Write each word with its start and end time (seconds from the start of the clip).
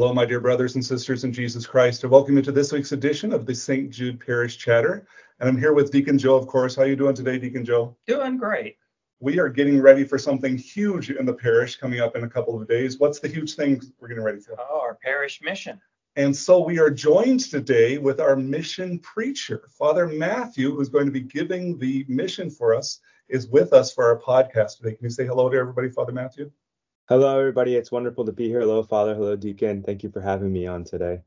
Hello, 0.00 0.14
my 0.14 0.24
dear 0.24 0.40
brothers 0.40 0.76
and 0.76 0.82
sisters 0.82 1.24
in 1.24 1.32
Jesus 1.34 1.66
Christ. 1.66 2.02
I 2.02 2.06
welcome 2.06 2.34
you 2.34 2.40
to 2.44 2.52
this 2.52 2.72
week's 2.72 2.92
edition 2.92 3.34
of 3.34 3.44
the 3.44 3.54
St. 3.54 3.90
Jude 3.90 4.18
Parish 4.18 4.56
Chatter. 4.56 5.06
And 5.38 5.46
I'm 5.46 5.58
here 5.58 5.74
with 5.74 5.92
Deacon 5.92 6.16
Joe, 6.16 6.36
of 6.36 6.46
course. 6.46 6.74
How 6.74 6.84
are 6.84 6.86
you 6.86 6.96
doing 6.96 7.14
today, 7.14 7.38
Deacon 7.38 7.66
Joe? 7.66 7.94
Doing 8.06 8.38
great. 8.38 8.78
We 9.20 9.38
are 9.38 9.50
getting 9.50 9.78
ready 9.78 10.04
for 10.04 10.16
something 10.16 10.56
huge 10.56 11.10
in 11.10 11.26
the 11.26 11.34
parish 11.34 11.76
coming 11.76 12.00
up 12.00 12.16
in 12.16 12.24
a 12.24 12.28
couple 12.30 12.58
of 12.58 12.66
days. 12.66 12.98
What's 12.98 13.20
the 13.20 13.28
huge 13.28 13.56
thing 13.56 13.78
we're 14.00 14.08
getting 14.08 14.24
ready 14.24 14.40
for? 14.40 14.56
Oh, 14.58 14.80
our 14.80 14.96
parish 15.04 15.42
mission. 15.42 15.78
And 16.16 16.34
so 16.34 16.64
we 16.64 16.78
are 16.78 16.88
joined 16.88 17.40
today 17.40 17.98
with 17.98 18.20
our 18.20 18.36
mission 18.36 19.00
preacher, 19.00 19.68
Father 19.78 20.06
Matthew, 20.06 20.74
who's 20.74 20.88
going 20.88 21.04
to 21.04 21.12
be 21.12 21.20
giving 21.20 21.76
the 21.76 22.06
mission 22.08 22.48
for 22.48 22.74
us, 22.74 23.00
is 23.28 23.48
with 23.48 23.74
us 23.74 23.92
for 23.92 24.06
our 24.06 24.18
podcast 24.18 24.78
today. 24.78 24.94
Can 24.94 25.04
you 25.04 25.10
say 25.10 25.26
hello 25.26 25.50
to 25.50 25.58
everybody, 25.58 25.90
Father 25.90 26.12
Matthew? 26.12 26.50
Hello, 27.10 27.40
everybody. 27.40 27.74
It's 27.74 27.90
wonderful 27.90 28.24
to 28.24 28.30
be 28.30 28.46
here. 28.46 28.60
Hello, 28.60 28.84
Father. 28.84 29.16
Hello, 29.16 29.34
Deacon. 29.34 29.82
Thank 29.82 30.04
you 30.04 30.12
for 30.12 30.20
having 30.20 30.52
me 30.52 30.68
on 30.68 30.84
today. 30.84 31.22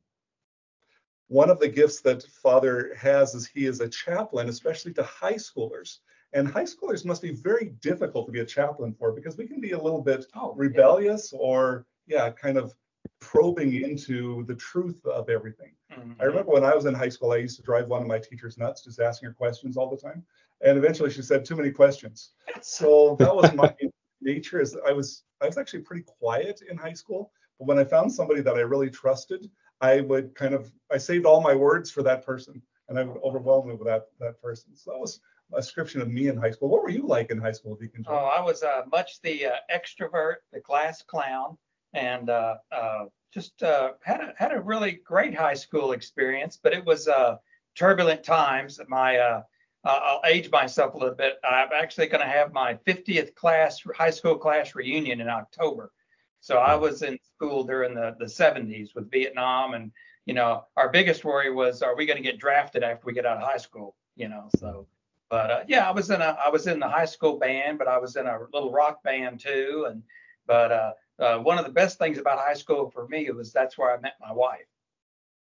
One 1.27 1.49
of 1.49 1.59
the 1.59 1.67
gifts 1.67 1.99
that 2.03 2.23
Father 2.23 2.95
has 2.97 3.35
is 3.35 3.45
he 3.45 3.65
is 3.65 3.81
a 3.81 3.89
chaplain, 3.89 4.47
especially 4.47 4.93
to 4.93 5.03
high 5.03 5.33
schoolers. 5.33 5.97
And 6.31 6.47
high 6.47 6.63
schoolers 6.63 7.03
must 7.03 7.21
be 7.21 7.31
very 7.31 7.73
difficult 7.81 8.27
to 8.27 8.31
be 8.31 8.39
a 8.39 8.45
chaplain 8.45 8.93
for 8.93 9.11
because 9.11 9.35
we 9.35 9.45
can 9.45 9.59
be 9.59 9.71
a 9.71 9.77
little 9.77 10.01
bit 10.01 10.25
oh, 10.37 10.53
rebellious 10.55 11.33
yeah. 11.33 11.39
or, 11.41 11.85
yeah, 12.07 12.29
kind 12.29 12.57
of 12.57 12.73
probing 13.19 13.73
into 13.73 14.45
the 14.45 14.55
truth 14.55 15.05
of 15.05 15.29
everything. 15.29 15.73
Mm-hmm. 15.91 16.13
I 16.21 16.23
remember 16.23 16.53
when 16.53 16.63
I 16.63 16.73
was 16.73 16.85
in 16.85 16.93
high 16.93 17.09
school, 17.09 17.33
I 17.33 17.37
used 17.37 17.57
to 17.57 17.61
drive 17.61 17.89
one 17.89 18.01
of 18.01 18.07
my 18.07 18.19
teachers 18.19 18.57
nuts, 18.57 18.85
just 18.85 19.01
asking 19.01 19.27
her 19.27 19.33
questions 19.33 19.75
all 19.75 19.89
the 19.89 19.97
time. 19.97 20.23
And 20.61 20.77
eventually 20.77 21.09
she 21.09 21.23
said, 21.23 21.43
too 21.43 21.57
many 21.57 21.71
questions. 21.71 22.29
So 22.61 23.17
that 23.19 23.35
was 23.35 23.53
my 23.53 23.75
nature 24.23 24.61
is 24.61 24.77
I 24.87 24.91
was 24.91 25.23
I 25.41 25.45
was 25.45 25.57
actually 25.57 25.81
pretty 25.81 26.03
quiet 26.03 26.61
in 26.69 26.77
high 26.77 26.93
school, 26.93 27.31
but 27.59 27.67
when 27.67 27.79
I 27.79 27.83
found 27.83 28.11
somebody 28.11 28.41
that 28.41 28.55
I 28.55 28.61
really 28.61 28.89
trusted, 28.89 29.49
I 29.81 30.01
would 30.01 30.35
kind 30.35 30.53
of 30.53 30.71
I 30.91 30.97
saved 30.97 31.25
all 31.25 31.41
my 31.41 31.55
words 31.55 31.91
for 31.91 32.03
that 32.03 32.25
person, 32.25 32.61
and 32.89 32.97
I 32.97 33.03
would 33.03 33.21
overwhelm 33.23 33.67
them 33.67 33.77
with 33.77 33.87
that 33.87 34.07
that 34.19 34.41
person. 34.41 34.75
So 34.75 34.91
that 34.91 34.99
was 34.99 35.19
a 35.53 35.57
description 35.57 36.01
of 36.01 36.09
me 36.09 36.27
in 36.27 36.37
high 36.37 36.51
school. 36.51 36.69
What 36.69 36.83
were 36.83 36.89
you 36.89 37.05
like 37.05 37.31
in 37.31 37.37
high 37.37 37.51
school, 37.51 37.75
Deacon? 37.75 38.05
Oh, 38.07 38.15
I 38.15 38.41
was 38.41 38.63
uh, 38.63 38.83
much 38.91 39.21
the 39.21 39.47
uh, 39.47 39.55
extrovert, 39.73 40.37
the 40.51 40.61
class 40.61 41.01
clown, 41.01 41.57
and 41.93 42.29
uh, 42.29 42.55
uh 42.71 43.05
just 43.33 43.63
uh, 43.63 43.93
had 44.03 44.21
a 44.21 44.33
had 44.37 44.53
a 44.53 44.61
really 44.61 44.93
great 45.03 45.35
high 45.35 45.55
school 45.55 45.91
experience. 45.91 46.59
But 46.61 46.73
it 46.73 46.85
was 46.85 47.07
uh, 47.07 47.37
turbulent 47.75 48.23
times. 48.23 48.79
My 48.87 49.43
uh, 49.85 49.99
I'll 50.01 50.21
age 50.25 50.49
myself 50.49 50.93
a 50.93 50.97
little 50.97 51.15
bit. 51.15 51.39
I'm 51.43 51.69
actually 51.75 52.07
going 52.07 52.21
to 52.21 52.31
have 52.31 52.53
my 52.53 52.75
50th 52.87 53.35
class, 53.35 53.81
high 53.95 54.09
school 54.09 54.37
class 54.37 54.75
reunion 54.75 55.19
in 55.19 55.27
October. 55.27 55.91
So 56.39 56.57
I 56.57 56.75
was 56.75 57.03
in 57.03 57.17
school 57.35 57.63
during 57.63 57.93
the, 57.93 58.15
the 58.19 58.25
70s 58.25 58.95
with 58.95 59.11
Vietnam. 59.11 59.73
And, 59.73 59.91
you 60.25 60.33
know, 60.33 60.65
our 60.77 60.89
biggest 60.89 61.25
worry 61.25 61.51
was, 61.51 61.81
are 61.81 61.95
we 61.95 62.05
going 62.05 62.17
to 62.17 62.23
get 62.23 62.39
drafted 62.39 62.83
after 62.83 63.05
we 63.05 63.13
get 63.13 63.25
out 63.25 63.37
of 63.37 63.43
high 63.43 63.57
school? 63.57 63.95
You 64.15 64.29
know, 64.29 64.49
so, 64.57 64.87
but 65.29 65.51
uh, 65.51 65.63
yeah, 65.67 65.87
I 65.87 65.91
was 65.91 66.09
in 66.11 66.21
a, 66.21 66.37
I 66.43 66.49
was 66.49 66.67
in 66.67 66.79
the 66.79 66.87
high 66.87 67.05
school 67.05 67.39
band, 67.39 67.79
but 67.79 67.87
I 67.87 67.97
was 67.97 68.15
in 68.15 68.27
a 68.27 68.39
little 68.53 68.71
rock 68.71 69.01
band 69.03 69.39
too. 69.39 69.87
And, 69.89 70.03
but 70.45 70.71
uh, 70.71 70.91
uh, 71.19 71.37
one 71.39 71.57
of 71.57 71.65
the 71.65 71.71
best 71.71 71.97
things 71.97 72.17
about 72.17 72.39
high 72.39 72.53
school 72.53 72.89
for 72.89 73.07
me 73.07 73.29
was 73.31 73.51
that's 73.51 73.77
where 73.77 73.95
I 73.95 73.99
met 73.99 74.13
my 74.21 74.31
wife. 74.31 74.67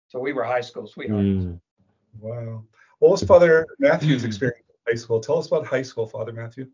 So 0.08 0.18
we 0.18 0.32
were 0.32 0.44
high 0.44 0.60
school 0.60 0.86
sweethearts. 0.86 1.24
Mm. 1.24 1.60
Wow. 2.20 2.64
What 3.02 3.10
was 3.10 3.24
Father 3.24 3.66
Matthew's 3.80 4.22
experience 4.22 4.62
in 4.68 4.92
high 4.92 4.96
school? 4.96 5.18
Tell 5.18 5.36
us 5.36 5.48
about 5.48 5.66
high 5.66 5.82
school, 5.82 6.06
Father 6.06 6.32
Matthew. 6.32 6.68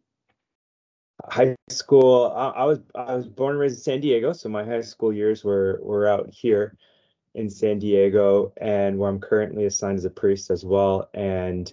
High 1.25 1.57
school. 1.71 2.31
I, 2.37 2.49
I 2.49 2.65
was 2.65 2.81
I 2.95 3.15
was 3.15 3.27
born 3.27 3.53
and 3.53 3.61
raised 3.61 3.79
in 3.79 3.83
San 3.83 4.01
Diego, 4.03 4.35
so 4.35 4.51
my 4.51 4.63
high 4.63 4.83
school 4.83 5.11
years 5.11 5.43
were 5.43 5.81
were 5.83 6.07
out 6.07 6.29
here 6.31 6.77
in 7.35 7.49
San 7.49 7.79
Diego, 7.79 8.53
and 8.59 8.99
where 8.99 9.09
I'm 9.09 9.21
currently 9.21 9.65
assigned 9.65 9.97
as 9.97 10.05
a 10.05 10.11
priest 10.11 10.51
as 10.51 10.67
well. 10.67 11.09
And 11.15 11.73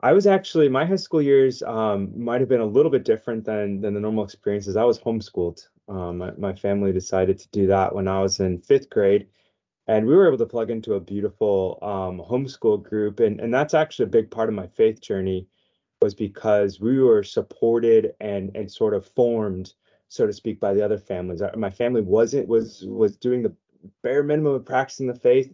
I 0.00 0.12
was 0.12 0.28
actually 0.28 0.68
my 0.68 0.86
high 0.86 0.94
school 0.94 1.20
years 1.20 1.64
um, 1.64 2.12
might 2.14 2.40
have 2.40 2.48
been 2.48 2.60
a 2.60 2.66
little 2.66 2.92
bit 2.92 3.04
different 3.04 3.44
than 3.44 3.80
than 3.80 3.94
the 3.94 4.00
normal 4.00 4.22
experiences. 4.22 4.76
I 4.76 4.84
was 4.84 5.00
homeschooled. 5.00 5.66
Um, 5.88 6.18
my, 6.18 6.30
my 6.38 6.52
family 6.52 6.92
decided 6.92 7.40
to 7.40 7.48
do 7.48 7.66
that 7.66 7.92
when 7.96 8.06
I 8.06 8.22
was 8.22 8.38
in 8.38 8.60
fifth 8.60 8.90
grade 8.90 9.26
and 9.88 10.06
we 10.06 10.14
were 10.14 10.28
able 10.28 10.38
to 10.38 10.46
plug 10.46 10.70
into 10.70 10.94
a 10.94 11.00
beautiful 11.00 11.78
um, 11.82 12.20
homeschool 12.20 12.82
group 12.82 13.20
and, 13.20 13.40
and 13.40 13.52
that's 13.52 13.74
actually 13.74 14.04
a 14.04 14.08
big 14.08 14.30
part 14.30 14.48
of 14.48 14.54
my 14.54 14.66
faith 14.66 15.00
journey 15.00 15.46
was 16.00 16.14
because 16.14 16.80
we 16.80 17.00
were 17.00 17.24
supported 17.24 18.12
and 18.20 18.54
and 18.54 18.70
sort 18.70 18.94
of 18.94 19.06
formed 19.06 19.74
so 20.08 20.26
to 20.26 20.32
speak 20.32 20.60
by 20.60 20.72
the 20.72 20.84
other 20.84 20.98
families 20.98 21.42
my 21.56 21.70
family 21.70 22.02
wasn't 22.02 22.46
was 22.46 22.84
was 22.86 23.16
doing 23.16 23.42
the 23.42 23.54
bare 24.02 24.22
minimum 24.22 24.54
of 24.54 24.64
practicing 24.64 25.06
the 25.06 25.14
faith 25.14 25.52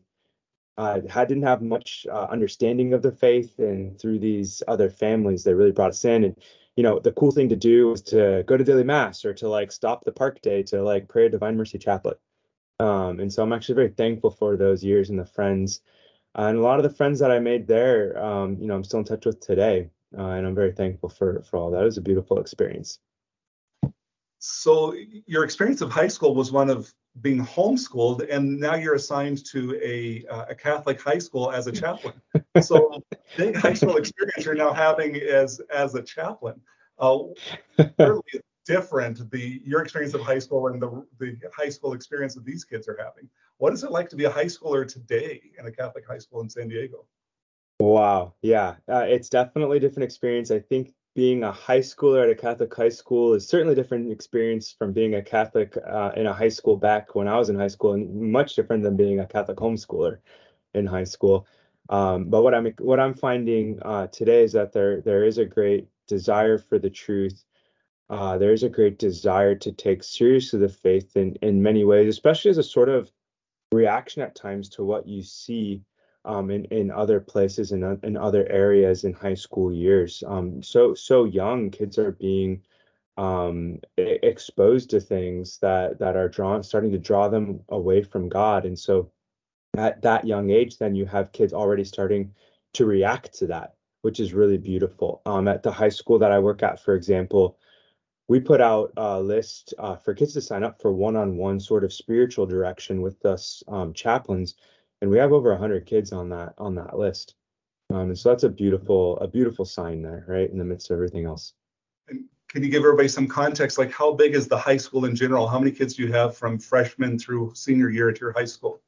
uh, 0.76 1.00
I 1.14 1.24
didn't 1.24 1.44
have 1.44 1.62
much 1.62 2.06
uh, 2.10 2.26
understanding 2.30 2.94
of 2.94 3.02
the 3.02 3.12
faith, 3.12 3.58
and 3.58 3.98
through 3.98 4.18
these 4.18 4.62
other 4.66 4.90
families, 4.90 5.44
they 5.44 5.54
really 5.54 5.72
brought 5.72 5.90
us 5.90 6.04
in. 6.04 6.24
And 6.24 6.36
you 6.76 6.82
know, 6.82 6.98
the 6.98 7.12
cool 7.12 7.30
thing 7.30 7.48
to 7.50 7.56
do 7.56 7.88
was 7.88 8.02
to 8.02 8.42
go 8.46 8.56
to 8.56 8.64
daily 8.64 8.82
mass 8.82 9.24
or 9.24 9.32
to 9.34 9.48
like 9.48 9.70
stop 9.70 10.04
the 10.04 10.12
park 10.12 10.40
day 10.42 10.62
to 10.64 10.82
like 10.82 11.08
pray 11.08 11.26
a 11.26 11.30
Divine 11.30 11.56
Mercy 11.56 11.78
Chaplet. 11.78 12.18
Um, 12.80 13.20
and 13.20 13.32
so 13.32 13.42
I'm 13.42 13.52
actually 13.52 13.76
very 13.76 13.90
thankful 13.90 14.30
for 14.30 14.56
those 14.56 14.82
years 14.82 15.10
and 15.10 15.18
the 15.18 15.24
friends. 15.24 15.80
Uh, 16.36 16.46
and 16.48 16.58
a 16.58 16.62
lot 16.62 16.78
of 16.78 16.82
the 16.82 16.96
friends 16.96 17.20
that 17.20 17.30
I 17.30 17.38
made 17.38 17.66
there, 17.66 18.22
um, 18.22 18.56
you 18.58 18.66
know, 18.66 18.74
I'm 18.74 18.84
still 18.84 19.00
in 19.00 19.04
touch 19.04 19.26
with 19.26 19.40
today. 19.40 19.90
Uh, 20.16 20.22
and 20.22 20.46
I'm 20.46 20.54
very 20.54 20.72
thankful 20.72 21.08
for, 21.08 21.42
for 21.42 21.56
all 21.56 21.70
that. 21.70 21.82
It 21.82 21.84
was 21.84 21.98
a 21.98 22.02
beautiful 22.02 22.38
experience. 22.38 22.98
So 24.38 24.94
your 25.26 25.44
experience 25.44 25.80
of 25.80 25.90
high 25.90 26.08
school 26.08 26.34
was 26.34 26.52
one 26.52 26.68
of 26.68 26.92
being 27.20 27.44
homeschooled, 27.44 28.28
and 28.30 28.58
now 28.58 28.74
you're 28.74 28.94
assigned 28.94 29.44
to 29.46 29.80
a, 29.82 30.24
uh, 30.28 30.46
a 30.50 30.54
Catholic 30.54 31.00
high 31.00 31.18
school 31.18 31.50
as 31.50 31.66
a 31.66 31.72
chaplain. 31.72 32.14
so 32.60 33.02
big 33.36 33.56
high 33.56 33.74
school 33.74 33.96
experience 33.96 34.44
you're 34.44 34.54
now 34.54 34.72
having 34.72 35.16
as 35.16 35.60
as 35.72 35.94
a 35.94 36.02
chaplain. 36.02 36.60
Uh, 36.98 37.18
different 38.64 39.30
the 39.30 39.60
your 39.64 39.82
experience 39.82 40.14
of 40.14 40.20
high 40.22 40.38
school 40.38 40.68
and 40.68 40.80
the 40.80 41.06
the 41.18 41.36
high 41.54 41.68
school 41.68 41.92
experience 41.92 42.34
that 42.34 42.44
these 42.44 42.64
kids 42.64 42.88
are 42.88 42.98
having. 42.98 43.28
What 43.58 43.72
is 43.72 43.84
it 43.84 43.90
like 43.90 44.08
to 44.10 44.16
be 44.16 44.24
a 44.24 44.30
high 44.30 44.46
schooler 44.46 44.86
today 44.86 45.42
in 45.58 45.66
a 45.66 45.72
Catholic 45.72 46.06
high 46.06 46.18
school 46.18 46.40
in 46.40 46.48
San 46.48 46.68
Diego? 46.68 47.06
Wow, 47.80 48.34
yeah, 48.42 48.76
uh, 48.88 49.04
it's 49.06 49.28
definitely 49.28 49.78
a 49.78 49.80
different 49.80 50.04
experience. 50.04 50.50
I 50.50 50.60
think 50.60 50.92
being 51.14 51.44
a 51.44 51.52
high 51.52 51.80
schooler 51.80 52.24
at 52.24 52.30
a 52.30 52.34
Catholic 52.34 52.74
high 52.74 52.88
school 52.88 53.34
is 53.34 53.46
certainly 53.46 53.72
a 53.72 53.76
different 53.76 54.10
experience 54.10 54.72
from 54.72 54.92
being 54.92 55.14
a 55.14 55.22
Catholic 55.22 55.76
uh, 55.86 56.12
in 56.16 56.26
a 56.26 56.32
high 56.32 56.48
school 56.48 56.76
back 56.76 57.14
when 57.14 57.28
I 57.28 57.38
was 57.38 57.50
in 57.50 57.58
high 57.58 57.68
school, 57.68 57.92
and 57.92 58.32
much 58.32 58.56
different 58.56 58.82
than 58.82 58.96
being 58.96 59.20
a 59.20 59.26
Catholic 59.26 59.58
homeschooler 59.58 60.18
in 60.74 60.86
high 60.86 61.04
school. 61.04 61.46
Um, 61.90 62.24
but 62.24 62.42
what 62.42 62.54
I'm 62.54 62.72
what 62.78 62.98
I'm 62.98 63.14
finding 63.14 63.78
uh, 63.82 64.06
today 64.08 64.42
is 64.42 64.52
that 64.52 64.72
there 64.72 65.00
there 65.02 65.24
is 65.24 65.38
a 65.38 65.44
great 65.44 65.88
desire 66.06 66.58
for 66.58 66.78
the 66.78 66.90
truth 66.90 67.44
uh, 68.14 68.38
there's 68.38 68.62
a 68.62 68.68
great 68.68 68.96
desire 68.96 69.56
to 69.56 69.72
take 69.72 70.04
seriously 70.04 70.60
the 70.60 70.68
faith 70.68 71.16
in, 71.16 71.34
in 71.42 71.60
many 71.60 71.82
ways, 71.82 72.08
especially 72.08 72.48
as 72.48 72.58
a 72.58 72.62
sort 72.62 72.88
of 72.88 73.10
reaction 73.72 74.22
at 74.22 74.36
times 74.36 74.68
to 74.68 74.84
what 74.84 75.08
you 75.08 75.20
see 75.20 75.82
um, 76.24 76.48
in, 76.48 76.64
in 76.66 76.92
other 76.92 77.18
places 77.18 77.72
and 77.72 77.82
in, 77.82 77.98
in 78.04 78.16
other 78.16 78.48
areas 78.48 79.02
in 79.02 79.12
high 79.12 79.34
school 79.34 79.72
years. 79.72 80.22
Um, 80.28 80.62
so 80.62 80.94
so 80.94 81.24
young 81.24 81.70
kids 81.70 81.98
are 81.98 82.12
being 82.12 82.62
um, 83.16 83.80
exposed 83.96 84.90
to 84.90 85.00
things 85.00 85.58
that 85.58 85.98
that 85.98 86.14
are 86.14 86.28
drawn 86.28 86.62
starting 86.62 86.92
to 86.92 86.98
draw 86.98 87.26
them 87.26 87.62
away 87.68 88.04
from 88.04 88.28
God, 88.28 88.64
and 88.64 88.78
so 88.78 89.10
at 89.76 90.02
that 90.02 90.24
young 90.24 90.50
age, 90.50 90.78
then 90.78 90.94
you 90.94 91.04
have 91.06 91.32
kids 91.32 91.52
already 91.52 91.82
starting 91.82 92.32
to 92.74 92.86
react 92.86 93.34
to 93.38 93.48
that, 93.48 93.74
which 94.02 94.20
is 94.20 94.32
really 94.32 94.58
beautiful. 94.58 95.20
Um, 95.26 95.48
at 95.48 95.64
the 95.64 95.72
high 95.72 95.88
school 95.88 96.20
that 96.20 96.30
I 96.30 96.38
work 96.38 96.62
at, 96.62 96.80
for 96.80 96.94
example 96.94 97.58
we 98.28 98.40
put 98.40 98.60
out 98.60 98.92
a 98.96 99.20
list 99.20 99.74
uh, 99.78 99.96
for 99.96 100.14
kids 100.14 100.32
to 100.34 100.40
sign 100.40 100.64
up 100.64 100.80
for 100.80 100.92
one-on-one 100.92 101.60
sort 101.60 101.84
of 101.84 101.92
spiritual 101.92 102.46
direction 102.46 103.02
with 103.02 103.24
us 103.24 103.62
um, 103.68 103.92
chaplains, 103.92 104.54
and 105.00 105.10
we 105.10 105.18
have 105.18 105.32
over 105.32 105.50
100 105.50 105.86
kids 105.86 106.12
on 106.12 106.28
that 106.30 106.54
on 106.58 106.74
that 106.76 106.98
list. 106.98 107.34
Um, 107.90 108.08
and 108.08 108.18
so 108.18 108.30
that's 108.30 108.44
a 108.44 108.48
beautiful 108.48 109.18
a 109.18 109.28
beautiful 109.28 109.64
sign 109.64 110.00
there, 110.00 110.24
right, 110.26 110.50
in 110.50 110.58
the 110.58 110.64
midst 110.64 110.90
of 110.90 110.94
everything 110.94 111.26
else. 111.26 111.52
And 112.08 112.24
can 112.48 112.62
you 112.62 112.70
give 112.70 112.82
everybody 112.82 113.08
some 113.08 113.28
context? 113.28 113.78
Like, 113.78 113.92
how 113.92 114.12
big 114.12 114.34
is 114.34 114.48
the 114.48 114.58
high 114.58 114.78
school 114.78 115.04
in 115.04 115.14
general? 115.14 115.46
How 115.46 115.58
many 115.58 115.70
kids 115.70 115.94
do 115.94 116.02
you 116.02 116.12
have 116.12 116.36
from 116.36 116.58
freshman 116.58 117.18
through 117.18 117.52
senior 117.54 117.90
year 117.90 118.08
at 118.08 118.20
your 118.20 118.32
high 118.32 118.44
school? 118.46 118.80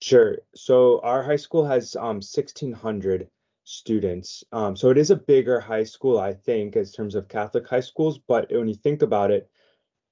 Sure. 0.00 0.38
So 0.54 1.00
our 1.00 1.22
high 1.22 1.36
school 1.36 1.64
has 1.64 1.96
um, 1.96 2.16
1,600 2.16 3.28
students. 3.66 4.44
Um, 4.52 4.76
so 4.76 4.90
it 4.90 4.96
is 4.96 5.10
a 5.10 5.16
bigger 5.16 5.58
high 5.60 5.84
school, 5.84 6.18
I 6.18 6.32
think, 6.32 6.76
in 6.76 6.86
terms 6.86 7.16
of 7.16 7.28
Catholic 7.28 7.68
high 7.68 7.80
schools. 7.80 8.18
But 8.18 8.46
when 8.50 8.68
you 8.68 8.74
think 8.74 9.02
about 9.02 9.30
it, 9.30 9.50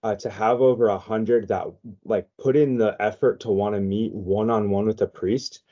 uh, 0.02 0.16
to 0.16 0.28
have 0.28 0.60
over 0.60 0.88
a 0.88 0.98
hundred 0.98 1.48
that 1.48 1.66
like 2.04 2.28
put 2.38 2.56
in 2.56 2.76
the 2.76 2.94
effort 3.00 3.40
to 3.40 3.50
want 3.50 3.74
to 3.74 3.80
meet 3.80 4.12
one 4.12 4.50
on 4.50 4.68
one 4.68 4.86
with 4.86 5.00
a 5.00 5.06
priest, 5.06 5.62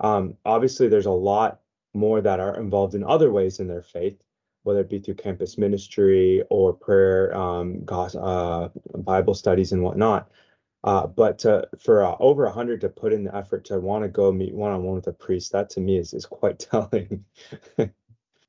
um, 0.00 0.34
obviously 0.46 0.88
there's 0.88 1.06
a 1.06 1.10
lot 1.10 1.60
more 1.92 2.20
that 2.22 2.40
are 2.40 2.58
involved 2.58 2.94
in 2.94 3.04
other 3.04 3.30
ways 3.30 3.60
in 3.60 3.66
their 3.66 3.82
faith, 3.82 4.16
whether 4.62 4.80
it 4.80 4.88
be 4.88 5.00
through 5.00 5.14
campus 5.14 5.58
ministry 5.58 6.42
or 6.48 6.72
prayer, 6.72 7.36
um, 7.36 7.84
uh, 7.90 8.68
Bible 8.94 9.34
studies 9.34 9.72
and 9.72 9.82
whatnot. 9.82 10.30
Uh, 10.84 11.06
but 11.06 11.38
to, 11.40 11.68
for 11.78 12.04
uh, 12.04 12.16
over 12.18 12.44
100 12.44 12.80
to 12.80 12.88
put 12.88 13.12
in 13.12 13.24
the 13.24 13.34
effort 13.34 13.64
to 13.66 13.78
want 13.78 14.02
to 14.02 14.08
go 14.08 14.32
meet 14.32 14.54
one 14.54 14.72
on 14.72 14.82
one 14.82 14.96
with 14.96 15.06
a 15.06 15.12
priest, 15.12 15.52
that 15.52 15.70
to 15.70 15.80
me 15.80 15.96
is, 15.96 16.12
is 16.12 16.26
quite 16.26 16.58
telling. 16.70 17.24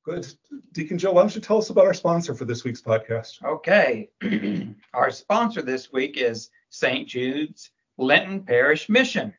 Good. 0.03 0.27
Deacon 0.73 0.97
Joe, 0.97 1.13
why 1.13 1.21
don't 1.21 1.33
you 1.35 1.41
tell 1.41 1.59
us 1.59 1.69
about 1.69 1.85
our 1.85 1.93
sponsor 1.93 2.33
for 2.33 2.45
this 2.45 2.63
week's 2.63 2.81
podcast? 2.81 3.43
Okay. 3.43 4.09
our 4.93 5.11
sponsor 5.11 5.61
this 5.61 5.93
week 5.93 6.17
is 6.17 6.49
St. 6.69 7.07
Jude's 7.07 7.71
Lenten 7.97 8.43
Parish 8.43 8.89
Mission. 8.89 9.33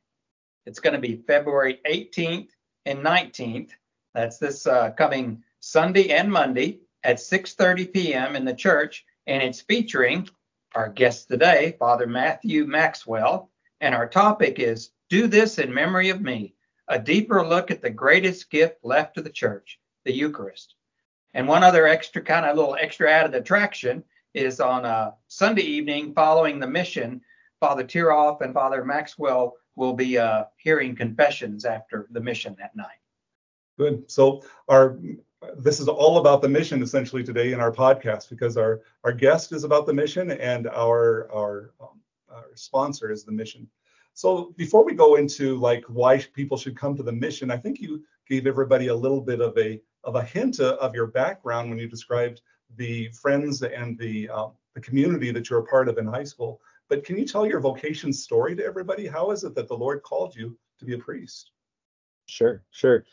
It's 0.64 0.81
going 0.81 0.94
to 0.94 1.00
be 1.00 1.23
February 1.26 1.81
18th 1.87 2.49
and 2.87 3.00
19th. 3.00 3.70
That's 4.14 4.38
this 4.38 4.67
uh, 4.67 4.93
coming 4.93 5.43
Sunday 5.61 6.11
and 6.11 6.31
Monday 6.31 6.81
at 7.02 7.17
6:30 7.17 7.93
p.m. 7.93 8.37
in 8.37 8.44
the 8.44 8.55
church, 8.55 9.05
and 9.26 9.43
it's 9.43 9.61
featuring 9.61 10.29
our 10.75 10.88
guest 10.88 11.29
today, 11.29 11.76
Father 11.79 12.06
Matthew 12.06 12.67
Maxwell, 12.67 13.50
and 13.81 13.94
our 13.94 14.09
topic 14.09 14.59
is 14.59 14.91
"Do 15.09 15.26
This 15.26 15.59
in 15.59 15.73
Memory 15.73 16.11
of 16.11 16.21
Me: 16.21 16.55
A 16.88 16.99
Deeper 16.99 17.47
Look 17.47 17.71
at 17.71 17.81
the 17.81 17.91
Greatest 17.91 18.50
Gift 18.50 18.79
Left 18.82 19.15
to 19.15 19.23
the 19.23 19.31
Church, 19.31 19.79
the 20.05 20.12
Eucharist." 20.12 20.75
And 21.32 21.49
one 21.49 21.65
other 21.65 21.87
extra 21.87 22.23
kind 22.23 22.47
of 22.47 22.56
little 22.56 22.76
extra 22.81 23.11
added 23.11 23.35
attraction 23.35 24.05
is 24.35 24.61
on 24.61 24.85
a 24.85 25.15
Sunday 25.29 25.62
evening 25.62 26.12
following 26.15 26.59
the 26.59 26.67
mission. 26.67 27.21
Father 27.61 27.85
Thuerauf 27.85 28.41
and 28.41 28.53
Father 28.53 28.85
Maxwell 28.85 29.55
will 29.76 29.94
be 29.94 30.19
uh, 30.19 30.44
hearing 30.56 30.94
confessions 30.94 31.65
after 31.65 32.09
the 32.11 32.21
mission 32.21 32.56
that 32.59 32.75
night. 32.76 32.99
Good. 33.79 34.11
So 34.11 34.43
our 34.69 34.99
this 35.56 35.81
is 35.81 35.88
all 35.88 36.19
about 36.19 36.43
the 36.43 36.49
mission 36.49 36.82
essentially 36.82 37.25
today 37.25 37.52
in 37.52 37.61
our 37.61 37.73
podcast 37.73 38.29
because 38.31 38.56
our 38.56 38.82
our 39.05 39.12
guest 39.12 39.52
is 39.52 39.64
about 39.64 39.87
the 39.87 39.93
mission 39.93 40.31
and 40.31 40.67
our 40.69 41.31
our, 41.32 41.73
um, 41.81 42.00
our 42.31 42.46
sponsor 42.55 43.11
is 43.11 43.25
the 43.25 43.32
mission. 43.32 43.69
So 44.14 44.55
before 44.56 44.85
we 44.85 44.94
go 44.94 45.17
into 45.17 45.56
like 45.56 45.85
why 45.88 46.19
people 46.19 46.56
should 46.56 46.76
come 46.76 46.96
to 46.96 47.02
the 47.02 47.12
mission, 47.12 47.50
I 47.50 47.56
think 47.56 47.81
you 47.81 48.05
gave 48.29 48.46
everybody 48.46 48.88
a 48.88 48.94
little 48.94 49.20
bit 49.20 49.41
of 49.41 49.56
a 49.58 49.81
of 50.05 50.17
a 50.17 50.23
hint 50.23 50.61
of 50.61 50.94
your 50.94 51.06
background 51.06 51.70
when 51.70 51.79
you 51.79 51.88
described 51.88 52.40
the 52.76 53.08
friends 53.08 53.62
and 53.62 53.99
the 53.99 54.29
um, 54.29 54.52
the 54.75 54.81
community 54.81 55.31
that 55.31 55.49
you're 55.50 55.61
a 55.61 55.67
part 55.67 55.88
of 55.88 55.99
in 55.99 56.06
high 56.06 56.25
school. 56.25 56.61
But 56.88 57.05
can 57.05 57.17
you 57.17 57.25
tell 57.25 57.47
your 57.47 57.61
vocation 57.61 58.12
story 58.12 58.55
to 58.56 58.64
everybody? 58.64 59.06
How 59.06 59.31
is 59.31 59.44
it 59.44 59.55
that 59.55 59.69
the 59.69 59.76
Lord 59.76 60.02
called 60.02 60.37
you 60.37 60.56
to 60.79 60.85
be 60.85 60.94
a 60.94 60.99
priest? 60.99 61.50
Sure, 62.26 62.62
sure. 62.70 63.05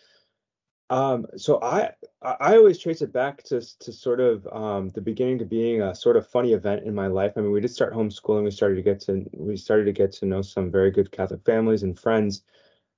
Um, 0.92 1.26
so 1.38 1.58
I 1.64 1.92
I 2.22 2.58
always 2.58 2.78
trace 2.78 3.02
it 3.02 3.14
back 3.14 3.44
to 3.44 3.62
to 3.80 3.94
sort 3.94 4.20
of 4.20 4.46
um, 4.52 4.90
the 4.90 5.00
beginning 5.00 5.40
to 5.40 5.46
being 5.46 5.82
a 5.82 5.96
sort 5.96 6.18
of 6.18 6.28
funny 6.28 6.52
event 6.52 6.84
in 6.86 6.94
my 6.94 7.08
life. 7.08 7.34
I 7.38 7.42
mean, 7.42 7.54
we 7.54 7.62
did 7.62 7.72
start 7.72 7.94
homeschooling. 7.94 8.44
We 8.44 8.52
started 8.52 8.76
to 8.76 8.82
get 8.82 9.00
to 9.02 9.26
we 9.34 9.56
started 9.56 9.86
to 9.86 9.94
get 9.94 10.12
to 10.14 10.26
know 10.26 10.42
some 10.42 10.70
very 10.70 10.92
good 10.92 11.10
Catholic 11.12 11.46
families 11.46 11.84
and 11.84 11.98
friends. 11.98 12.44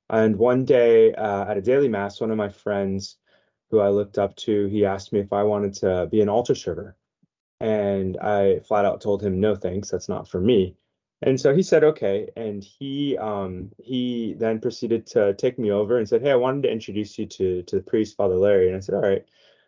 And 0.09 0.37
one 0.37 0.65
day 0.65 1.13
uh, 1.13 1.45
at 1.49 1.57
a 1.57 1.61
daily 1.61 1.87
mass, 1.87 2.19
one 2.19 2.31
of 2.31 2.37
my 2.37 2.49
friends 2.49 3.17
who 3.69 3.79
I 3.79 3.89
looked 3.89 4.17
up 4.17 4.35
to, 4.37 4.67
he 4.67 4.85
asked 4.85 5.13
me 5.13 5.19
if 5.19 5.31
I 5.33 5.43
wanted 5.43 5.73
to 5.75 6.07
be 6.11 6.21
an 6.21 6.29
altar 6.29 6.55
server, 6.55 6.97
and 7.59 8.17
I 8.17 8.59
flat 8.61 8.85
out 8.85 9.01
told 9.01 9.23
him 9.23 9.39
no 9.39 9.55
thanks, 9.55 9.91
that's 9.91 10.09
not 10.09 10.27
for 10.27 10.41
me. 10.41 10.77
And 11.25 11.39
so 11.39 11.55
he 11.55 11.63
said, 11.63 11.85
okay. 11.85 12.29
And 12.35 12.61
he 12.61 13.17
um, 13.17 13.71
he 13.81 14.35
then 14.37 14.59
proceeded 14.59 15.07
to 15.07 15.33
take 15.35 15.57
me 15.57 15.71
over 15.71 15.97
and 15.97 16.07
said, 16.07 16.21
hey, 16.21 16.31
I 16.31 16.35
wanted 16.35 16.63
to 16.63 16.71
introduce 16.71 17.17
you 17.17 17.25
to 17.27 17.63
to 17.63 17.75
the 17.77 17.81
priest, 17.81 18.17
Father 18.17 18.35
Larry. 18.35 18.67
And 18.67 18.75
I 18.75 18.81
said, 18.81 18.95
all 18.95 19.01
right. 19.01 19.23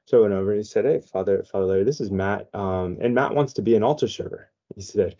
So 0.05 0.19
I 0.19 0.21
went 0.21 0.33
over 0.33 0.51
and 0.51 0.59
he 0.59 0.63
said, 0.63 0.85
hey, 0.85 0.99
Father 0.99 1.43
Father 1.43 1.65
Larry, 1.65 1.83
this 1.85 2.01
is 2.01 2.11
Matt. 2.11 2.53
Um, 2.53 2.97
and 2.99 3.15
Matt 3.15 3.33
wants 3.33 3.53
to 3.53 3.61
be 3.61 3.75
an 3.75 3.83
altar 3.83 4.09
server. 4.09 4.51
He 4.75 4.81
said, 4.81 5.15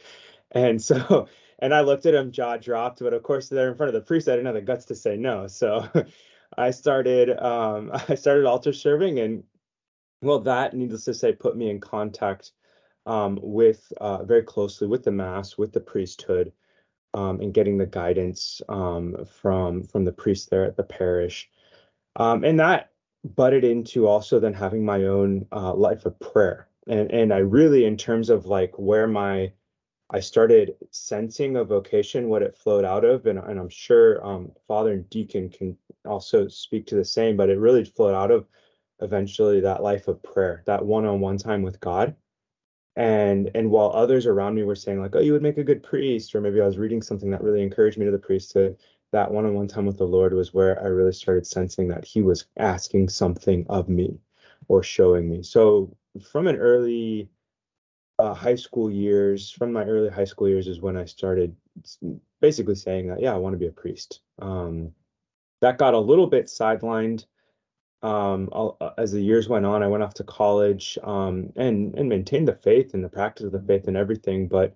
and 0.52 0.82
so 0.82 1.30
and 1.60 1.74
I 1.74 1.82
looked 1.82 2.06
at 2.06 2.14
him, 2.14 2.34
jaw 2.34 2.58
dropped. 2.58 3.00
But 3.00 3.14
of 3.14 3.24
course, 3.24 3.48
there 3.48 3.70
in 3.70 3.78
front 3.78 3.96
of 3.96 4.02
the 4.02 4.06
priest, 4.06 4.28
I 4.28 4.32
didn't 4.32 4.48
have 4.48 4.56
the 4.56 4.62
guts 4.62 4.86
to 4.86 4.96
say 4.96 5.16
no. 5.16 5.48
So 5.48 5.88
I 6.58 6.72
started 6.72 7.30
um, 7.40 7.92
I 8.10 8.16
started 8.16 8.46
altar 8.46 8.74
serving, 8.74 9.20
and 9.20 9.44
well, 10.22 10.40
that 10.42 10.74
needless 10.74 11.06
to 11.06 11.14
say, 11.14 11.32
put 11.32 11.56
me 11.56 11.70
in 11.70 11.80
contact 11.80 12.52
um, 13.06 13.40
with 13.42 13.92
uh, 13.98 14.24
very 14.24 14.44
closely 14.44 14.88
with 14.88 15.04
the 15.04 15.12
mass, 15.12 15.57
with 15.57 15.72
the 15.72 15.80
priesthood, 15.80 16.52
um, 17.13 17.40
and 17.40 17.54
getting 17.54 17.78
the 17.78 17.86
guidance 17.86 18.62
um, 18.69 19.16
from 19.42 19.84
from 19.84 20.06
the 20.06 20.12
priest 20.12 20.50
there 20.50 20.66
at 20.66 20.75
the 20.75 20.84
parish, 20.84 21.50
um, 22.18 22.44
and 22.44 22.60
that 22.60 22.92
butted 23.24 23.63
into 23.63 24.07
also 24.07 24.40
then 24.40 24.54
having 24.54 24.86
my 24.86 25.06
own 25.06 25.46
uh, 25.52 25.74
life 25.74 26.06
of 26.06 26.19
prayer, 26.19 26.68
and 26.88 27.12
and 27.12 27.34
I 27.34 27.38
really 27.40 27.86
in 27.86 27.98
terms 27.98 28.30
of 28.30 28.46
like 28.46 28.74
where 28.78 29.08
my 29.08 29.51
I 30.12 30.19
started 30.19 30.75
sensing 30.92 31.58
a 31.58 31.63
vocation, 31.63 32.30
what 32.30 32.44
it 32.44 32.56
flowed 32.56 32.86
out 32.86 33.04
of, 33.04 33.25
and, 33.25 33.40
and 33.40 33.60
I'm 33.60 33.69
sure 33.69 34.24
um, 34.25 34.51
Father 34.68 34.94
and 34.94 35.10
Deacon 35.10 35.50
can 35.50 35.75
also 36.06 36.48
speak 36.48 36.86
to 36.88 36.96
the 36.96 37.06
same, 37.06 37.36
but 37.36 37.50
it 37.50 37.58
really 37.58 37.84
flowed 37.84 38.13
out 38.13 38.30
of 38.30 38.46
eventually 39.01 39.62
that 39.62 39.81
life 39.81 40.08
of 40.08 40.22
prayer, 40.22 40.62
that 40.68 40.86
one-on-one 40.86 41.38
time 41.38 41.63
with 41.63 41.80
God 41.80 42.16
and 42.95 43.51
and 43.56 43.69
while 43.69 43.92
others 43.94 44.25
around 44.25 44.56
me 44.56 44.63
were 44.63 44.75
saying 44.75 45.01
like 45.01 45.15
oh 45.15 45.19
you 45.19 45.33
would 45.33 45.42
make 45.42 45.57
a 45.57 45.63
good 45.63 45.83
priest 45.83 46.33
or 46.33 46.42
maybe 46.42 46.62
i 46.62 46.65
was 46.65 46.77
reading 46.77 47.01
something 47.01 47.30
that 47.30 47.44
really 47.44 47.62
encouraged 47.62 47.97
me 47.97 48.06
to 48.06 48.12
the 48.12 48.18
priesthood 48.18 48.77
that 49.12 49.30
one-on-one 49.30 49.68
time 49.68 49.86
with 49.86 49.97
the 49.97 50.03
lord 50.03 50.33
was 50.33 50.53
where 50.53 50.81
i 50.81 50.88
really 50.88 51.12
started 51.12 51.45
sensing 51.45 51.88
that 51.88 52.06
he 52.06 52.21
was 52.21 52.45
asking 52.57 53.09
something 53.09 53.65
of 53.69 53.89
me 53.89 54.18
or 54.68 54.83
showing 54.83 55.30
me. 55.30 55.44
So 55.44 55.95
from 56.31 56.47
an 56.47 56.56
early 56.56 57.30
uh, 58.18 58.33
high 58.33 58.56
school 58.56 58.89
years 58.89 59.51
from 59.51 59.74
my 59.74 59.83
early 59.83 60.09
high 60.09 60.25
school 60.25 60.48
years 60.48 60.68
is 60.68 60.80
when 60.80 60.95
i 60.95 61.03
started 61.03 61.53
basically 62.39 62.75
saying 62.75 63.07
that 63.07 63.19
yeah 63.19 63.33
i 63.33 63.38
want 63.38 63.53
to 63.53 63.57
be 63.57 63.68
a 63.68 63.71
priest. 63.71 64.21
Um, 64.39 64.94
that 65.62 65.77
got 65.77 65.94
a 65.94 66.00
little 66.00 66.27
bit 66.27 66.45
sidelined 66.45 67.25
um, 68.06 68.50
uh, 68.52 68.92
as 69.00 69.12
the 69.12 69.22
years 69.22 69.50
went 69.50 69.66
on, 69.66 69.81
I 69.81 69.88
went 69.88 70.04
off 70.04 70.13
to 70.16 70.24
college 70.24 70.98
um, 71.04 71.52
and 71.56 71.96
and 71.96 72.07
maintained 72.07 72.48
the 72.48 72.56
faith 72.56 72.94
and 72.94 73.04
the 73.04 73.10
practice 73.10 73.48
of 73.48 73.52
the 73.52 73.62
faith 73.62 73.88
and 73.88 73.98
everything, 73.98 74.48
but 74.48 74.75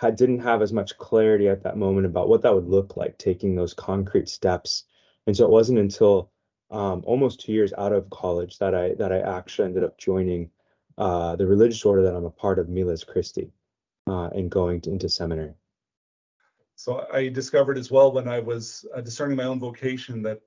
I 0.00 0.10
didn't 0.10 0.40
have 0.40 0.60
as 0.60 0.74
much 0.74 0.98
clarity 0.98 1.48
at 1.48 1.62
that 1.62 1.78
moment 1.78 2.06
about 2.06 2.28
what 2.28 2.42
that 2.42 2.54
would 2.54 2.68
look 2.68 2.94
like, 2.94 3.16
taking 3.16 3.54
those 3.54 3.72
concrete 3.72 4.28
steps. 4.28 4.84
And 5.26 5.34
so 5.34 5.46
it 5.46 5.50
wasn't 5.50 5.78
until 5.78 6.30
um, 6.70 7.02
almost 7.06 7.40
two 7.40 7.52
years 7.52 7.72
out 7.78 7.94
of 7.94 8.10
college 8.10 8.58
that 8.58 8.74
I 8.74 8.92
that 8.94 9.10
I 9.10 9.20
actually 9.20 9.68
ended 9.68 9.84
up 9.84 9.96
joining 9.96 10.50
uh, 10.98 11.34
the 11.36 11.46
religious 11.46 11.82
order 11.86 12.02
that 12.02 12.14
I'm 12.14 12.26
a 12.26 12.30
part 12.30 12.58
of, 12.58 12.68
Miles 12.68 13.04
Christi, 13.04 13.50
uh, 14.06 14.28
and 14.34 14.50
going 14.50 14.82
to, 14.82 14.90
into 14.90 15.08
seminary. 15.08 15.54
So 16.74 17.06
I 17.10 17.28
discovered 17.28 17.78
as 17.78 17.90
well 17.90 18.12
when 18.12 18.28
I 18.28 18.40
was 18.40 18.84
uh, 18.94 19.00
discerning 19.00 19.38
my 19.38 19.44
own 19.44 19.60
vocation 19.60 20.20
that 20.24 20.42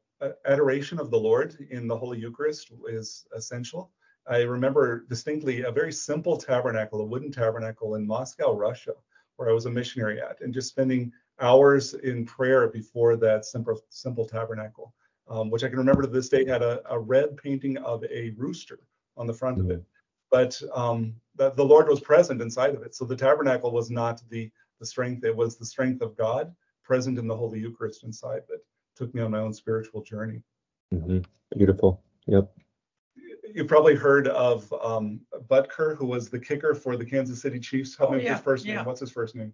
adoration 0.45 0.99
of 0.99 1.11
the 1.11 1.19
Lord 1.19 1.55
in 1.69 1.87
the 1.87 1.97
Holy 1.97 2.19
Eucharist 2.19 2.71
is 2.87 3.25
essential. 3.35 3.91
I 4.27 4.41
remember 4.41 5.05
distinctly 5.09 5.63
a 5.63 5.71
very 5.71 5.91
simple 5.91 6.37
tabernacle, 6.37 7.01
a 7.01 7.05
wooden 7.05 7.31
tabernacle 7.31 7.95
in 7.95 8.05
Moscow, 8.05 8.53
Russia, 8.53 8.93
where 9.37 9.49
I 9.49 9.53
was 9.53 9.65
a 9.65 9.71
missionary 9.71 10.21
at, 10.21 10.41
and 10.41 10.53
just 10.53 10.69
spending 10.69 11.11
hours 11.39 11.93
in 11.93 12.25
prayer 12.25 12.67
before 12.67 13.15
that 13.15 13.45
simple, 13.45 13.79
simple 13.89 14.25
tabernacle, 14.25 14.93
um, 15.29 15.49
which 15.49 15.63
I 15.63 15.69
can 15.69 15.77
remember 15.77 16.01
to 16.01 16.07
this 16.07 16.29
day 16.29 16.45
had 16.45 16.61
a, 16.61 16.81
a, 16.91 16.99
red 16.99 17.37
painting 17.37 17.77
of 17.77 18.03
a 18.03 18.31
rooster 18.31 18.79
on 19.15 19.25
the 19.25 19.33
front 19.33 19.59
of 19.59 19.71
it. 19.71 19.83
But 20.29 20.61
um, 20.73 21.15
the, 21.35 21.51
the 21.51 21.65
Lord 21.65 21.87
was 21.87 22.01
present 22.01 22.41
inside 22.41 22.75
of 22.75 22.83
it. 22.83 22.93
So 22.93 23.05
the 23.05 23.15
tabernacle 23.15 23.71
was 23.71 23.89
not 23.89 24.21
the, 24.29 24.51
the 24.79 24.85
strength, 24.85 25.23
it 25.23 25.35
was 25.35 25.57
the 25.57 25.65
strength 25.65 26.01
of 26.01 26.17
God 26.17 26.53
present 26.83 27.17
in 27.17 27.27
the 27.27 27.35
Holy 27.35 27.59
Eucharist 27.59 28.03
inside 28.03 28.39
of 28.39 28.49
it 28.49 28.65
took 28.99 29.15
me 29.15 29.21
on 29.21 29.31
my 29.31 29.39
own 29.39 29.53
spiritual 29.53 30.03
journey. 30.03 30.41
Mm-hmm. 30.93 31.19
Beautiful. 31.57 32.03
Yep. 32.27 32.51
You 33.55 33.65
probably 33.65 33.95
heard 33.95 34.27
of 34.27 34.71
um, 34.83 35.21
Butker, 35.49 35.97
who 35.97 36.05
was 36.05 36.29
the 36.29 36.37
kicker 36.37 36.75
for 36.75 36.97
the 36.97 37.05
Kansas 37.05 37.41
City 37.41 37.59
Chiefs. 37.59 37.97
Help 37.97 38.11
oh, 38.11 38.15
me 38.15 38.23
yeah, 38.23 38.33
his 38.33 38.43
first 38.43 38.65
yeah. 38.65 38.75
name. 38.75 38.85
What's 38.85 38.99
his 38.99 39.09
first 39.09 39.35
name? 39.35 39.53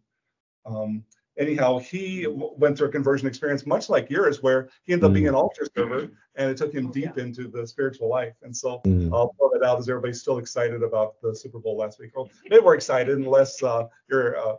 Um, 0.66 1.04
anyhow, 1.38 1.78
he 1.78 2.24
w- 2.24 2.54
went 2.58 2.78
through 2.78 2.90
a 2.90 2.92
conversion 2.92 3.28
experience 3.28 3.66
much 3.66 3.88
like 3.88 4.10
yours, 4.10 4.42
where 4.42 4.70
he 4.84 4.94
ended 4.94 5.06
up 5.06 5.14
being 5.14 5.28
an 5.28 5.36
mm. 5.36 5.38
altar 5.38 5.68
server, 5.78 6.10
and 6.36 6.50
it 6.50 6.58
took 6.58 6.74
him 6.74 6.88
oh, 6.88 6.92
deep 6.92 7.12
yeah. 7.16 7.24
into 7.24 7.48
the 7.48 7.66
spiritual 7.66 8.10
life. 8.10 8.34
And 8.42 8.56
so 8.56 8.82
mm. 8.86 9.14
I'll 9.14 9.34
throw 9.38 9.52
that 9.54 9.66
out 9.66 9.78
as 9.78 9.88
everybody's 9.88 10.20
still 10.20 10.40
excited 10.40 10.84
about 10.84 11.22
the 11.22 11.34
Super 11.36 11.60
Bowl 11.60 11.78
last 11.78 12.00
week. 12.00 12.12
Well, 12.16 12.30
they 12.50 12.60
were 12.60 12.76
excited, 12.76 13.16
unless 13.18 13.62
uh, 13.64 13.88
you're. 14.10 14.38
Uh, 14.38 14.56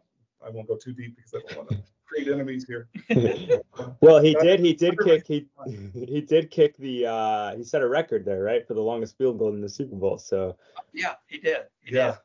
I 0.46 0.50
won't 0.50 0.68
go 0.68 0.76
too 0.76 0.92
deep 0.92 1.16
because 1.16 1.34
I 1.34 1.40
don't 1.40 1.58
want 1.58 1.70
to 1.70 1.82
create 2.16 2.32
enemies 2.32 2.66
here. 2.66 2.88
well, 4.00 4.20
he 4.20 4.34
did. 4.34 4.60
He 4.60 4.72
did 4.72 4.98
kick. 4.98 5.26
He 5.26 5.46
he 5.94 6.20
did 6.20 6.50
kick 6.50 6.76
the. 6.78 7.06
uh 7.06 7.56
He 7.56 7.64
set 7.64 7.82
a 7.82 7.88
record 7.88 8.24
there, 8.24 8.42
right, 8.42 8.66
for 8.66 8.74
the 8.74 8.80
longest 8.80 9.16
field 9.18 9.38
goal 9.38 9.52
in 9.52 9.60
the 9.60 9.68
Super 9.68 9.96
Bowl. 9.96 10.18
So. 10.18 10.56
Yeah, 10.92 11.14
he 11.26 11.38
did. 11.38 11.64
He 11.82 11.94
yeah. 11.94 12.06
Did. 12.06 12.18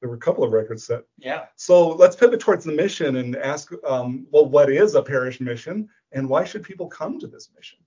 There 0.00 0.10
were 0.10 0.16
a 0.16 0.20
couple 0.20 0.44
of 0.44 0.52
records 0.52 0.84
set. 0.84 1.04
Yeah. 1.18 1.46
So 1.56 1.88
let's 1.88 2.16
pivot 2.16 2.40
towards 2.40 2.64
the 2.64 2.72
mission 2.72 3.16
and 3.16 3.36
ask, 3.36 3.72
um, 3.86 4.26
well, 4.30 4.46
what 4.46 4.70
is 4.70 4.94
a 4.94 5.02
parish 5.02 5.40
mission, 5.40 5.88
and 6.12 6.28
why 6.28 6.44
should 6.44 6.62
people 6.62 6.88
come 6.88 7.18
to 7.20 7.26
this 7.26 7.50
mission? 7.56 7.78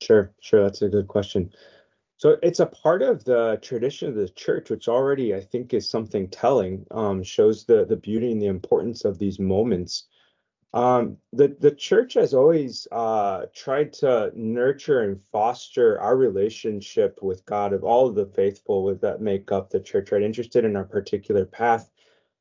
Sure, 0.00 0.32
sure. 0.40 0.62
That's 0.62 0.82
a 0.82 0.88
good 0.88 1.08
question. 1.08 1.52
So 2.16 2.36
it's 2.42 2.60
a 2.60 2.66
part 2.66 3.02
of 3.02 3.24
the 3.24 3.58
tradition 3.60 4.08
of 4.08 4.14
the 4.14 4.28
church, 4.28 4.70
which 4.70 4.86
already 4.86 5.34
I 5.34 5.40
think 5.40 5.74
is 5.74 5.90
something 5.90 6.28
telling, 6.28 6.86
um, 6.92 7.22
shows 7.22 7.64
the 7.64 7.84
the 7.84 7.96
beauty 7.96 8.30
and 8.30 8.40
the 8.40 8.46
importance 8.46 9.04
of 9.04 9.18
these 9.18 9.40
moments 9.40 10.06
Um, 10.74 11.18
the 11.34 11.48
the 11.60 11.70
church 11.70 12.14
has 12.14 12.32
always 12.32 12.88
uh, 12.92 13.46
tried 13.54 13.92
to 13.94 14.32
nurture 14.34 15.02
and 15.02 15.20
foster 15.20 16.00
our 16.00 16.16
relationship 16.16 17.18
with 17.22 17.44
God 17.44 17.74
of 17.74 17.84
all 17.84 18.08
of 18.08 18.14
the 18.14 18.24
faithful 18.24 18.82
with 18.82 19.00
that 19.02 19.20
make 19.20 19.52
up 19.52 19.68
the 19.68 19.80
church, 19.80 20.12
right? 20.12 20.22
Interested 20.22 20.64
in 20.64 20.76
our 20.76 20.84
particular 20.84 21.44
path, 21.44 21.90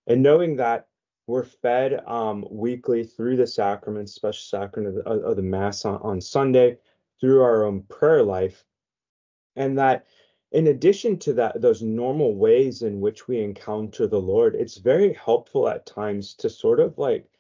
and 0.08 0.24
knowing 0.24 0.56
that 0.58 0.88
we're 1.28 1.44
fed 1.44 2.02
um, 2.08 2.46
weekly 2.50 3.04
through 3.04 3.36
the 3.36 3.48
sacraments, 3.48 4.14
special 4.16 4.60
sacrament 4.60 4.98
of 4.98 5.04
the, 5.04 5.28
of 5.28 5.36
the 5.36 5.42
Mass 5.42 5.84
on, 5.84 6.02
on 6.02 6.22
Sunday, 6.22 6.78
through 7.20 7.42
our 7.42 7.66
own 7.66 7.84
prayer 7.84 8.24
life, 8.24 8.64
and 9.58 9.78
that 9.78 10.06
in 10.54 10.68
addition 10.68 11.18
to 11.20 11.34
that, 11.34 11.62
those 11.62 11.82
normal 11.82 12.36
ways 12.36 12.82
in 12.82 13.00
which 13.00 13.28
we 13.28 13.42
encounter 13.42 14.08
the 14.08 14.20
Lord, 14.20 14.56
it's 14.56 14.78
very 14.78 15.14
helpful 15.14 15.68
at 15.70 15.86
times 15.86 16.34
to 16.36 16.50
sort 16.50 16.80
of 16.80 16.98
like 16.98 17.31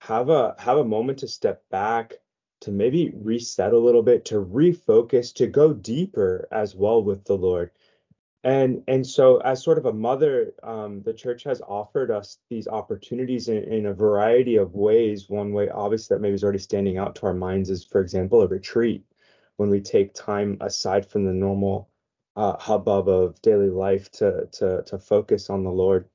have 0.00 0.28
a 0.30 0.54
have 0.58 0.78
a 0.78 0.84
moment 0.84 1.18
to 1.20 1.28
step 1.28 1.62
back, 1.70 2.14
to 2.60 2.70
maybe 2.70 3.12
reset 3.14 3.72
a 3.72 3.78
little 3.78 4.02
bit, 4.02 4.24
to 4.26 4.36
refocus, 4.36 5.34
to 5.34 5.46
go 5.46 5.72
deeper 5.72 6.48
as 6.50 6.74
well 6.74 7.02
with 7.02 7.24
the 7.24 7.36
Lord. 7.36 7.70
And 8.44 8.84
and 8.86 9.06
so 9.06 9.38
as 9.38 9.62
sort 9.62 9.78
of 9.78 9.86
a 9.86 9.92
mother, 9.92 10.54
um, 10.62 11.02
the 11.02 11.12
church 11.12 11.42
has 11.44 11.60
offered 11.60 12.10
us 12.10 12.38
these 12.48 12.68
opportunities 12.68 13.48
in, 13.48 13.64
in 13.64 13.86
a 13.86 13.94
variety 13.94 14.56
of 14.56 14.74
ways. 14.74 15.28
One 15.28 15.52
way, 15.52 15.68
obviously, 15.68 16.14
that 16.14 16.20
maybe 16.20 16.34
is 16.34 16.44
already 16.44 16.58
standing 16.58 16.98
out 16.98 17.16
to 17.16 17.26
our 17.26 17.34
minds 17.34 17.68
is, 17.68 17.84
for 17.84 18.00
example, 18.00 18.40
a 18.42 18.46
retreat 18.46 19.04
when 19.56 19.70
we 19.70 19.80
take 19.80 20.14
time 20.14 20.56
aside 20.60 21.04
from 21.04 21.24
the 21.24 21.32
normal 21.32 21.90
uh, 22.36 22.56
hubbub 22.58 23.08
of 23.08 23.42
daily 23.42 23.70
life 23.70 24.10
to 24.12 24.46
to 24.52 24.82
to 24.84 24.98
focus 24.98 25.50
on 25.50 25.64
the 25.64 25.70
Lord. 25.70 26.08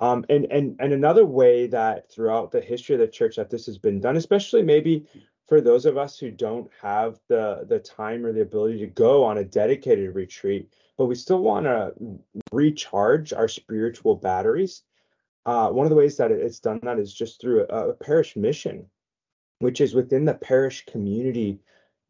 Um, 0.00 0.24
and 0.30 0.46
and 0.50 0.76
and 0.80 0.94
another 0.94 1.26
way 1.26 1.66
that 1.66 2.10
throughout 2.10 2.50
the 2.50 2.60
history 2.62 2.94
of 2.94 3.00
the 3.00 3.06
church 3.06 3.36
that 3.36 3.50
this 3.50 3.66
has 3.66 3.76
been 3.76 4.00
done, 4.00 4.16
especially 4.16 4.62
maybe 4.62 5.06
for 5.46 5.60
those 5.60 5.84
of 5.84 5.98
us 5.98 6.18
who 6.18 6.30
don't 6.30 6.70
have 6.80 7.20
the 7.28 7.66
the 7.68 7.78
time 7.78 8.24
or 8.24 8.32
the 8.32 8.40
ability 8.40 8.78
to 8.78 8.86
go 8.86 9.22
on 9.22 9.36
a 9.38 9.44
dedicated 9.44 10.14
retreat, 10.14 10.72
but 10.96 11.04
we 11.04 11.14
still 11.14 11.42
want 11.42 11.66
to 11.66 11.92
recharge 12.50 13.34
our 13.34 13.46
spiritual 13.46 14.16
batteries. 14.16 14.82
Uh, 15.44 15.68
one 15.68 15.84
of 15.84 15.90
the 15.90 15.96
ways 15.96 16.16
that 16.16 16.30
it's 16.30 16.60
done 16.60 16.80
that 16.82 16.98
is 16.98 17.12
just 17.12 17.38
through 17.38 17.66
a, 17.68 17.90
a 17.90 17.94
parish 17.94 18.36
mission, 18.36 18.86
which 19.58 19.82
is 19.82 19.94
within 19.94 20.24
the 20.24 20.34
parish 20.34 20.86
community 20.86 21.58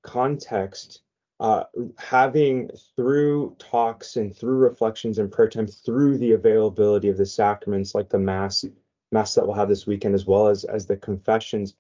context 0.05 1.03
uh, 1.41 1.65
having 1.99 2.69
through 2.95 3.57
talks 3.59 4.17
and 4.17 4.37
through 4.37 4.59
reflections 4.59 5.19
and 5.19 5.33
prayer 5.33 5.49
time, 5.49 5.67
through 5.67 6.19
the 6.19 6.33
availability 6.33 7.09
of 7.09 7.17
the 7.17 7.25
sacraments 7.25 7.95
like 7.95 8.11
the 8.11 8.19
mass, 8.19 8.63
mass 9.11 9.35
that 9.35 9.47
we'll 9.47 9.57
have 9.57 9.71
this 9.71 9.87
weekend, 9.87 10.15
as 10.15 10.27
well 10.27 10.49
as 10.49 10.65
as 10.65 10.85
the 10.85 10.99
confessions, 10.99 11.75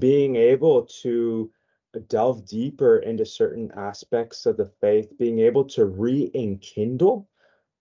being 0.00 0.34
able 0.34 0.82
to 1.02 1.50
delve 2.08 2.44
deeper 2.44 2.98
into 2.98 3.24
certain 3.24 3.70
aspects 3.76 4.46
of 4.46 4.56
the 4.56 4.66
faith, 4.66 5.16
being 5.16 5.38
able 5.38 5.64
to 5.64 5.86
re-enkindle 5.86 7.28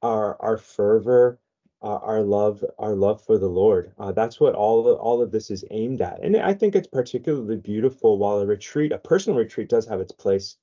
our 0.03 0.39
our 0.39 0.59
fervor, 0.59 1.39
uh, 1.81 1.97
our 1.97 2.21
love, 2.21 2.63
our 2.77 2.93
love 2.93 3.25
for 3.25 3.39
the 3.39 3.49
Lord. 3.49 3.91
Uh, 3.97 4.11
that's 4.11 4.39
what 4.39 4.53
all 4.53 4.87
of, 4.87 4.99
all 4.99 5.23
of 5.23 5.31
this 5.31 5.49
is 5.49 5.65
aimed 5.71 6.01
at, 6.01 6.23
and 6.23 6.37
I 6.37 6.53
think 6.53 6.75
it's 6.75 6.87
particularly 6.87 7.57
beautiful. 7.57 8.19
While 8.19 8.37
a 8.37 8.45
retreat, 8.45 8.91
a 8.91 8.99
personal 8.99 9.39
retreat, 9.39 9.67
does 9.67 9.87
have 9.87 9.99
its 9.99 10.11
place 10.11 10.57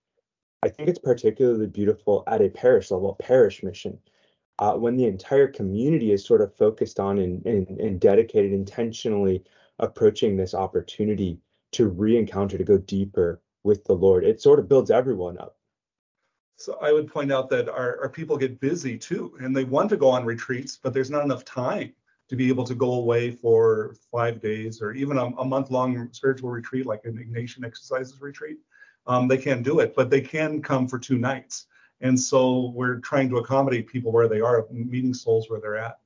I 0.64 0.70
think 0.70 0.88
it's 0.88 0.98
particularly 0.98 1.66
beautiful 1.66 2.24
at 2.26 2.40
a 2.40 2.48
parish 2.48 2.90
level, 2.90 3.14
parish 3.20 3.62
mission, 3.62 3.98
uh, 4.58 4.72
when 4.72 4.96
the 4.96 5.04
entire 5.04 5.46
community 5.46 6.10
is 6.10 6.24
sort 6.24 6.40
of 6.40 6.56
focused 6.56 6.98
on 6.98 7.18
and, 7.18 7.44
and, 7.44 7.68
and 7.78 8.00
dedicated 8.00 8.54
intentionally 8.54 9.44
approaching 9.78 10.38
this 10.38 10.54
opportunity 10.54 11.38
to 11.72 11.88
re-encounter, 11.88 12.56
to 12.56 12.64
go 12.64 12.78
deeper 12.78 13.42
with 13.62 13.84
the 13.84 13.92
Lord. 13.92 14.24
It 14.24 14.40
sort 14.40 14.58
of 14.58 14.66
builds 14.66 14.90
everyone 14.90 15.36
up. 15.36 15.58
So 16.56 16.78
I 16.80 16.92
would 16.92 17.12
point 17.12 17.30
out 17.30 17.50
that 17.50 17.68
our, 17.68 18.00
our 18.00 18.08
people 18.08 18.38
get 18.38 18.58
busy 18.58 18.96
too, 18.96 19.36
and 19.40 19.54
they 19.54 19.64
want 19.64 19.90
to 19.90 19.98
go 19.98 20.08
on 20.08 20.24
retreats, 20.24 20.78
but 20.82 20.94
there's 20.94 21.10
not 21.10 21.24
enough 21.24 21.44
time 21.44 21.92
to 22.30 22.36
be 22.36 22.48
able 22.48 22.64
to 22.64 22.74
go 22.74 22.94
away 22.94 23.30
for 23.30 23.96
five 24.10 24.40
days 24.40 24.80
or 24.80 24.92
even 24.92 25.18
a, 25.18 25.26
a 25.26 25.44
month 25.44 25.70
long 25.70 26.08
spiritual 26.12 26.48
retreat 26.48 26.86
like 26.86 27.04
an 27.04 27.18
Ignatian 27.18 27.66
exercises 27.66 28.18
retreat 28.22 28.60
um, 29.06 29.28
they 29.28 29.38
can't 29.38 29.62
do 29.62 29.80
it, 29.80 29.94
but 29.94 30.10
they 30.10 30.20
can 30.20 30.62
come 30.62 30.88
for 30.88 30.98
two 30.98 31.18
nights. 31.18 31.66
And 32.00 32.18
so 32.18 32.72
we're 32.74 32.96
trying 32.96 33.28
to 33.30 33.38
accommodate 33.38 33.86
people 33.86 34.12
where 34.12 34.28
they 34.28 34.40
are, 34.40 34.66
meeting 34.70 35.14
souls 35.14 35.48
where 35.48 35.60
they're 35.60 35.76
at. 35.76 35.98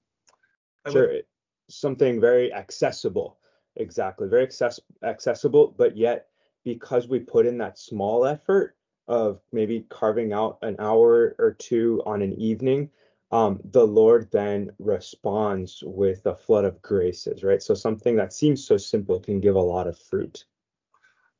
sure, 0.91 1.21
something 1.69 2.21
very 2.21 2.53
accessible, 2.53 3.39
exactly, 3.77 4.29
very 4.29 4.45
access- 4.45 4.81
accessible, 5.03 5.75
but 5.77 5.97
yet 5.97 6.29
because 6.65 7.09
we 7.09 7.19
put 7.19 7.47
in 7.47 7.59
that 7.59 7.79
small 7.79 8.27
effort 8.27 8.77
of 9.07 9.41
maybe 9.53 9.87
carving 9.89 10.33
out 10.33 10.59
an 10.63 10.77
hour 10.79 11.35
or 11.39 11.57
two 11.59 12.03
on 12.05 12.21
an 12.21 12.35
evening, 12.35 12.91
um, 13.31 13.61
the 13.65 13.87
Lord 13.87 14.31
then 14.31 14.73
responds 14.79 15.83
with 15.85 16.27
a 16.27 16.35
flood 16.35 16.65
of 16.65 16.81
graces, 16.83 17.43
right? 17.43 17.63
So 17.63 17.75
something 17.75 18.17
that 18.17 18.33
seems 18.33 18.67
so 18.67 18.77
simple 18.77 19.21
can 19.21 19.41
give 19.41 19.55
a 19.55 19.61
lot 19.61 19.87
of 19.87 19.99
fruit. 19.99 20.45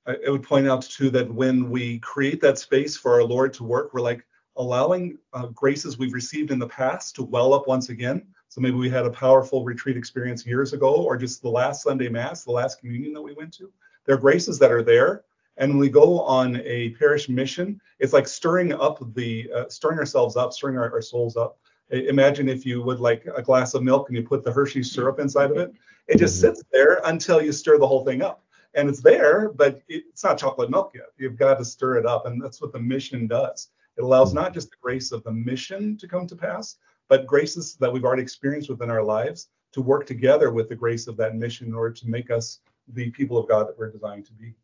I, 0.09 0.31
would 0.31 0.43
point 0.43 0.67
out 0.67 0.83
too 0.83 1.11
that 1.11 1.33
when 1.33 1.69
we 1.69 1.99
create 1.99 2.41
that 2.41 2.59
space 2.59 2.97
for 2.97 3.13
our 3.13 3.25
Lord 3.25 3.53
to 3.55 3.65
work, 3.65 3.93
we're 3.93 4.01
like 4.01 4.25
allowing 4.57 5.19
uh, 5.35 5.47
graces 5.49 5.99
we've 5.99 6.15
received 6.15 6.51
in 6.51 6.59
the 6.59 6.67
past 6.67 7.15
to 7.17 7.23
well 7.23 7.53
up 7.53 7.69
once 7.69 7.91
again. 7.91 8.27
So 8.49 8.61
maybe 8.61 8.77
we 8.77 8.89
had 8.89 9.05
a 9.05 9.11
powerful 9.11 9.65
retreat 9.65 9.97
experience 9.97 10.47
years 10.47 10.73
ago, 10.73 10.95
or 10.95 11.17
just 11.17 11.43
the 11.43 11.51
last 11.51 11.83
Sunday 11.83 12.09
Mass, 12.09 12.45
the 12.45 12.53
last 12.53 12.81
communion 12.81 13.13
that 13.13 13.23
we 13.23 13.35
went 13.35 13.53
to. 13.55 13.71
There 14.07 14.17
are 14.17 14.21
graces 14.21 14.59
that 14.59 14.73
are 14.73 14.83
there. 14.83 15.25
And 15.59 15.73
when 15.73 15.79
we 15.79 15.91
go 15.91 16.21
on 16.21 16.63
a 16.65 16.91
parish 16.91 17.29
mission, 17.29 17.81
it's 17.99 18.13
like 18.13 18.27
stirring 18.27 18.73
up 18.73 19.03
the, 19.15 19.51
uh, 19.55 19.69
stirring 19.69 19.99
ourselves 19.99 20.37
up, 20.37 20.53
stirring 20.53 20.79
our, 20.79 20.91
our 20.91 21.03
souls 21.03 21.37
up. 21.37 21.59
Imagine 21.91 22.49
if 22.49 22.65
you 22.65 22.83
would 22.83 23.01
like 23.01 23.27
a 23.35 23.43
glass 23.43 23.75
of 23.75 23.83
milk 23.83 24.09
and 24.09 24.17
you 24.17 24.23
put 24.23 24.45
the 24.45 24.53
Hershey 24.53 24.83
syrup 24.83 25.19
inside 25.19 25.51
of 25.51 25.57
it. 25.57 25.73
It 26.07 26.19
just 26.19 26.41
sits 26.41 26.63
there 26.73 27.01
until 27.05 27.43
you 27.43 27.53
stir 27.53 27.79
the 27.79 27.87
whole 27.87 28.05
thing 28.05 28.23
up 28.23 28.43
and 28.75 28.89
it's 28.89 29.01
there, 29.01 29.51
but 29.51 29.83
it's 29.89 30.25
not 30.25 30.39
chocolate 30.39 30.71
milk 30.71 30.93
yet. 30.95 31.07
You've 31.17 31.39
got 31.39 31.59
to 31.59 31.65
stir 31.65 31.97
it 31.97 32.07
up, 32.07 32.27
and 32.27 32.43
that's 32.43 32.61
what 32.61 32.73
the 32.73 32.81
mission 32.81 33.27
does. 33.27 33.71
It 33.97 34.03
allows 34.03 34.33
not 34.33 34.55
just 34.55 34.71
the 34.71 34.77
grace 34.81 35.11
of 35.11 35.25
the 35.25 35.33
mission 35.33 35.97
to 35.99 36.07
come 36.07 36.27
to 36.27 36.37
pass, 36.37 36.77
but 37.09 37.27
graces 37.27 37.75
that 37.77 37.93
we've 37.93 38.05
already 38.05 38.23
experienced 38.23 38.69
within 38.69 38.91
our 38.91 39.03
lives 39.03 39.49
to 39.73 39.83
work 39.83 40.07
together 40.07 40.53
with 40.53 40.69
the 40.69 40.77
grace 40.77 41.07
of 41.07 41.17
that 41.17 41.35
mission 41.35 41.67
in 41.67 41.75
order 41.75 41.95
to 41.95 42.09
make 42.09 42.31
us 42.31 42.61
the 42.95 43.11
people 43.11 43.39
of 43.39 43.49
God 43.49 43.69
that 43.69 43.79
we're 43.79 43.91
designed 43.91 44.27
to 44.27 44.33
be. 44.33 44.55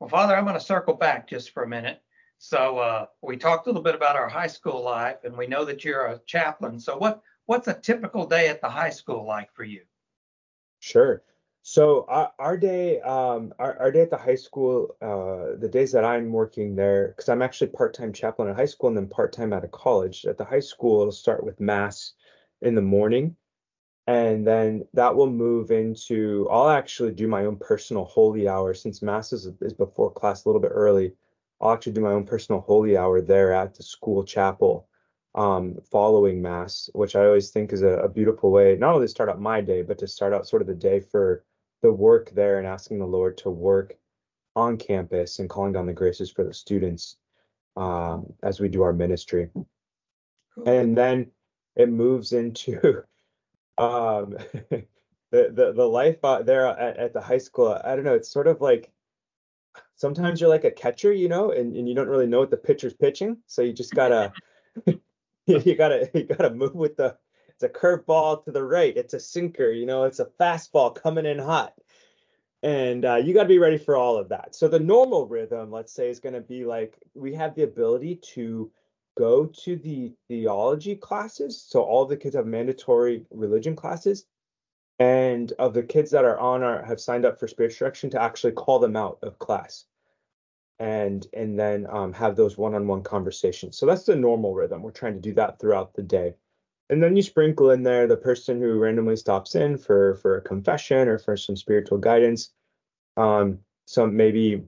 Well, 0.00 0.08
Father, 0.08 0.36
I'm 0.36 0.44
going 0.44 0.54
to 0.54 0.60
circle 0.60 0.94
back 0.94 1.28
just 1.28 1.50
for 1.50 1.64
a 1.64 1.68
minute. 1.68 2.00
So 2.38 2.78
uh, 2.78 3.06
we 3.20 3.36
talked 3.36 3.66
a 3.66 3.70
little 3.70 3.82
bit 3.82 3.96
about 3.96 4.14
our 4.14 4.28
high 4.28 4.46
school 4.46 4.82
life, 4.82 5.24
and 5.24 5.36
we 5.36 5.48
know 5.48 5.64
that 5.64 5.84
you're 5.84 6.06
a 6.06 6.20
chaplain. 6.26 6.78
So 6.78 6.96
what 6.96 7.20
what's 7.46 7.66
a 7.66 7.74
typical 7.74 8.26
day 8.26 8.48
at 8.48 8.60
the 8.60 8.68
high 8.68 8.90
school 8.90 9.26
like 9.26 9.52
for 9.52 9.64
you? 9.64 9.82
Sure. 10.78 11.22
So 11.62 12.06
our, 12.08 12.32
our 12.38 12.56
day, 12.56 13.00
um, 13.00 13.52
our, 13.58 13.78
our 13.78 13.92
day 13.92 14.00
at 14.00 14.10
the 14.10 14.16
high 14.16 14.36
school, 14.36 14.96
uh, 15.02 15.58
the 15.58 15.68
days 15.68 15.92
that 15.92 16.04
I'm 16.04 16.32
working 16.32 16.74
there, 16.74 17.08
because 17.08 17.28
I'm 17.28 17.42
actually 17.42 17.68
part-time 17.68 18.12
chaplain 18.12 18.48
at 18.48 18.56
high 18.56 18.64
school 18.64 18.88
and 18.88 18.96
then 18.96 19.08
part-time 19.08 19.52
at 19.52 19.64
a 19.64 19.68
college. 19.68 20.24
At 20.24 20.38
the 20.38 20.44
high 20.44 20.60
school, 20.60 21.02
it'll 21.02 21.12
start 21.12 21.44
with 21.44 21.60
mass 21.60 22.14
in 22.62 22.74
the 22.74 22.82
morning, 22.82 23.36
and 24.06 24.46
then 24.46 24.86
that 24.94 25.14
will 25.14 25.30
move 25.30 25.70
into. 25.70 26.48
I'll 26.50 26.70
actually 26.70 27.12
do 27.12 27.28
my 27.28 27.44
own 27.44 27.56
personal 27.56 28.04
holy 28.04 28.48
hour 28.48 28.72
since 28.72 29.02
mass 29.02 29.34
is, 29.34 29.50
is 29.60 29.74
before 29.74 30.10
class 30.10 30.44
a 30.44 30.48
little 30.48 30.62
bit 30.62 30.72
early. 30.72 31.12
I'll 31.60 31.72
actually 31.72 31.92
do 31.92 32.00
my 32.00 32.12
own 32.12 32.24
personal 32.24 32.62
holy 32.62 32.96
hour 32.96 33.20
there 33.20 33.52
at 33.52 33.74
the 33.74 33.82
school 33.82 34.24
chapel 34.24 34.88
um, 35.34 35.76
following 35.90 36.40
mass, 36.40 36.88
which 36.94 37.14
I 37.14 37.26
always 37.26 37.50
think 37.50 37.72
is 37.72 37.82
a, 37.82 37.98
a, 37.98 38.08
beautiful 38.08 38.50
way 38.50 38.76
not 38.76 38.94
only 38.94 39.06
to 39.06 39.10
start 39.10 39.28
out 39.28 39.40
my 39.40 39.60
day, 39.60 39.82
but 39.82 39.98
to 39.98 40.08
start 40.08 40.32
out 40.32 40.48
sort 40.48 40.62
of 40.62 40.68
the 40.68 40.74
day 40.74 41.00
for 41.00 41.44
the 41.82 41.92
work 41.92 42.30
there 42.30 42.58
and 42.58 42.66
asking 42.66 42.98
the 42.98 43.06
Lord 43.06 43.38
to 43.38 43.50
work 43.50 43.96
on 44.56 44.76
campus 44.76 45.38
and 45.38 45.48
calling 45.48 45.72
down 45.72 45.86
the 45.86 45.92
graces 45.92 46.30
for 46.30 46.44
the 46.44 46.52
students 46.52 47.16
um, 47.76 48.32
as 48.42 48.60
we 48.60 48.68
do 48.68 48.82
our 48.82 48.92
ministry. 48.92 49.50
And 50.66 50.96
then 50.96 51.30
it 51.76 51.88
moves 51.88 52.32
into 52.32 53.04
um, 53.78 54.36
the, 55.30 55.50
the 55.52 55.72
the 55.74 55.88
life 55.88 56.18
there 56.44 56.66
at, 56.66 56.96
at 56.96 57.12
the 57.12 57.20
high 57.20 57.38
school. 57.38 57.80
I 57.84 57.94
don't 57.94 58.04
know. 58.04 58.14
It's 58.14 58.30
sort 58.30 58.48
of 58.48 58.60
like 58.60 58.90
sometimes 59.94 60.40
you're 60.40 60.50
like 60.50 60.64
a 60.64 60.70
catcher, 60.70 61.12
you 61.12 61.28
know, 61.28 61.52
and, 61.52 61.76
and 61.76 61.88
you 61.88 61.94
don't 61.94 62.08
really 62.08 62.26
know 62.26 62.40
what 62.40 62.50
the 62.50 62.56
pitcher's 62.56 62.94
pitching, 62.94 63.36
so 63.46 63.62
you 63.62 63.72
just 63.72 63.94
gotta 63.94 64.32
you 65.46 65.74
gotta 65.76 66.10
you 66.14 66.24
gotta 66.24 66.50
move 66.50 66.74
with 66.74 66.96
the 66.96 67.16
it's 67.60 67.64
a 67.64 67.80
curveball 67.80 68.44
to 68.44 68.52
the 68.52 68.64
right. 68.64 68.96
It's 68.96 69.14
a 69.14 69.20
sinker. 69.20 69.70
You 69.72 69.86
know, 69.86 70.04
it's 70.04 70.20
a 70.20 70.30
fastball 70.40 70.94
coming 70.94 71.26
in 71.26 71.38
hot. 71.40 71.74
And 72.62 73.04
uh, 73.04 73.16
you 73.16 73.34
got 73.34 73.44
to 73.44 73.48
be 73.48 73.58
ready 73.60 73.78
for 73.78 73.96
all 73.96 74.16
of 74.18 74.30
that. 74.30 74.54
So 74.56 74.68
the 74.68 74.80
normal 74.80 75.28
rhythm, 75.28 75.70
let's 75.72 75.92
say, 75.92 76.10
is 76.10 76.20
going 76.20 76.34
to 76.34 76.40
be 76.42 76.64
like 76.64 76.98
we 77.14 77.34
have 77.34 77.54
the 77.54 77.64
ability 77.64 78.16
to 78.34 78.70
go 79.18 79.46
to 79.46 79.76
the 79.76 80.14
theology 80.28 80.96
classes. 80.96 81.62
So 81.62 81.82
all 81.82 82.06
the 82.06 82.16
kids 82.16 82.36
have 82.36 82.46
mandatory 82.46 83.26
religion 83.30 83.76
classes. 83.76 84.26
and 84.98 85.52
of 85.58 85.74
the 85.74 85.82
kids 85.82 86.10
that 86.12 86.24
are 86.24 86.38
on 86.40 86.62
our 86.62 86.84
have 86.84 87.00
signed 87.00 87.24
up 87.26 87.38
for 87.38 87.48
spiritual 87.48 87.86
direction 87.86 88.10
to 88.10 88.22
actually 88.22 88.52
call 88.52 88.78
them 88.80 88.96
out 88.96 89.18
of 89.22 89.38
class 89.38 89.86
and 90.78 91.26
and 91.34 91.58
then 91.58 91.86
um, 91.90 92.12
have 92.12 92.36
those 92.36 92.58
one-on-one 92.58 93.02
conversations 93.02 93.78
so 93.78 93.86
that's 93.86 94.04
the 94.04 94.16
normal 94.16 94.54
rhythm 94.54 94.82
we're 94.82 94.90
trying 94.92 95.14
to 95.14 95.20
do 95.20 95.34
that 95.34 95.60
throughout 95.60 95.94
the 95.94 96.02
day 96.02 96.34
and 96.90 97.02
then 97.02 97.16
you 97.16 97.22
sprinkle 97.22 97.70
in 97.70 97.82
there 97.82 98.06
the 98.06 98.16
person 98.16 98.60
who 98.60 98.78
randomly 98.78 99.16
stops 99.16 99.54
in 99.54 99.76
for 99.76 100.16
for 100.16 100.38
a 100.38 100.42
confession 100.42 101.08
or 101.08 101.18
for 101.18 101.36
some 101.36 101.56
spiritual 101.56 101.98
guidance. 101.98 102.50
Um 103.16 103.60
some 103.86 104.16
maybe 104.16 104.64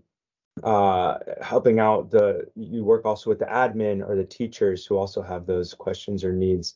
uh 0.63 1.19
helping 1.43 1.81
out 1.81 2.11
the 2.11 2.47
you 2.55 2.85
work 2.85 3.07
also 3.07 3.31
with 3.31 3.39
the 3.39 3.47
admin 3.47 4.07
or 4.07 4.17
the 4.17 4.25
teachers 4.25 4.85
who 4.85 4.97
also 4.99 5.23
have 5.23 5.47
those 5.47 5.73
questions 5.75 6.25
or 6.25 6.33
needs 6.33 6.75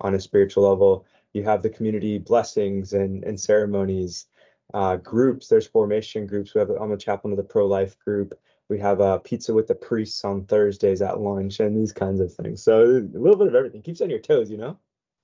on 0.00 0.14
a 0.14 0.20
spiritual 0.20 0.68
level. 0.68 1.06
You 1.34 1.44
have 1.44 1.62
the 1.62 1.70
community 1.70 2.18
blessings 2.18 2.94
and 2.94 3.24
and 3.24 3.38
ceremonies 3.38 4.26
uh 4.74 4.96
groups. 4.96 5.48
There's 5.48 5.66
formation 5.66 6.26
groups. 6.26 6.54
We 6.54 6.60
have 6.60 6.70
i'm 6.70 6.92
a 6.92 6.96
chaplain 6.96 7.32
of 7.32 7.36
the 7.36 7.44
pro-life 7.44 7.98
group. 7.98 8.34
We 8.68 8.78
have 8.80 9.00
a 9.00 9.20
pizza 9.20 9.54
with 9.54 9.68
the 9.68 9.74
priests 9.74 10.24
on 10.24 10.44
thursdays 10.46 11.02
at 11.02 11.20
lunch 11.20 11.60
and 11.60 11.76
these 11.76 11.92
kinds 11.92 12.20
of 12.20 12.32
things. 12.34 12.62
So 12.62 12.82
a 12.82 13.18
little 13.18 13.36
bit 13.36 13.48
of 13.48 13.54
everything. 13.54 13.82
Keeps 13.82 14.00
on 14.00 14.10
your 14.10 14.18
toes 14.20 14.50
you 14.50 14.56
know 14.56 14.78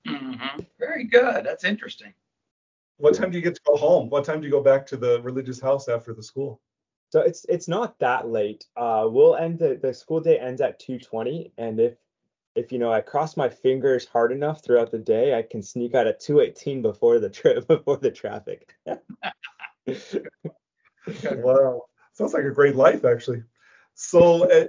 mm-hmm. 0.06 0.61
very 0.78 1.04
good 1.04 1.44
that's 1.44 1.64
interesting 1.64 2.12
what 2.99 3.14
time 3.14 3.30
do 3.30 3.37
you 3.37 3.42
get 3.42 3.54
to 3.54 3.61
go 3.66 3.76
home 3.76 4.09
what 4.11 4.25
time 4.25 4.40
do 4.40 4.47
you 4.47 4.52
go 4.52 4.62
back 4.62 4.87
to 4.87 4.97
the 4.97 5.21
religious 5.23 5.61
house 5.61 5.88
after 5.88 6.12
the 6.12 6.23
school 6.23 6.61
so 7.12 7.21
it's 7.21 7.44
it's 7.47 7.68
not 7.68 7.99
that 7.99 8.28
late. 8.30 8.64
Uh, 8.75 9.06
we'll 9.06 9.37
end 9.37 9.59
the, 9.59 9.78
the 9.80 9.92
school 9.92 10.21
day 10.21 10.38
ends 10.38 10.62
at 10.62 10.80
2:20, 10.80 11.52
and 11.59 11.78
if 11.78 11.99
if 12.56 12.73
you 12.73 12.78
know 12.78 12.90
I 12.90 13.02
cross 13.02 13.37
my 13.37 13.50
fingers 13.50 14.06
hard 14.06 14.32
enough 14.32 14.64
throughout 14.64 14.90
the 14.90 14.99
day, 14.99 15.37
I 15.37 15.42
can 15.42 15.62
sneak 15.62 15.94
out 15.94 16.06
at 16.06 16.23
2:18 16.23 16.80
before 16.80 17.18
the 17.18 17.28
trip 17.28 17.68
before 17.68 17.99
the 17.99 18.11
traffic. 18.11 18.75
wow, 21.32 21.82
sounds 22.14 22.32
like 22.32 22.44
a 22.44 22.50
great 22.50 22.76
life 22.76 23.04
actually. 23.04 23.42
So 23.92 24.50
uh, 24.50 24.68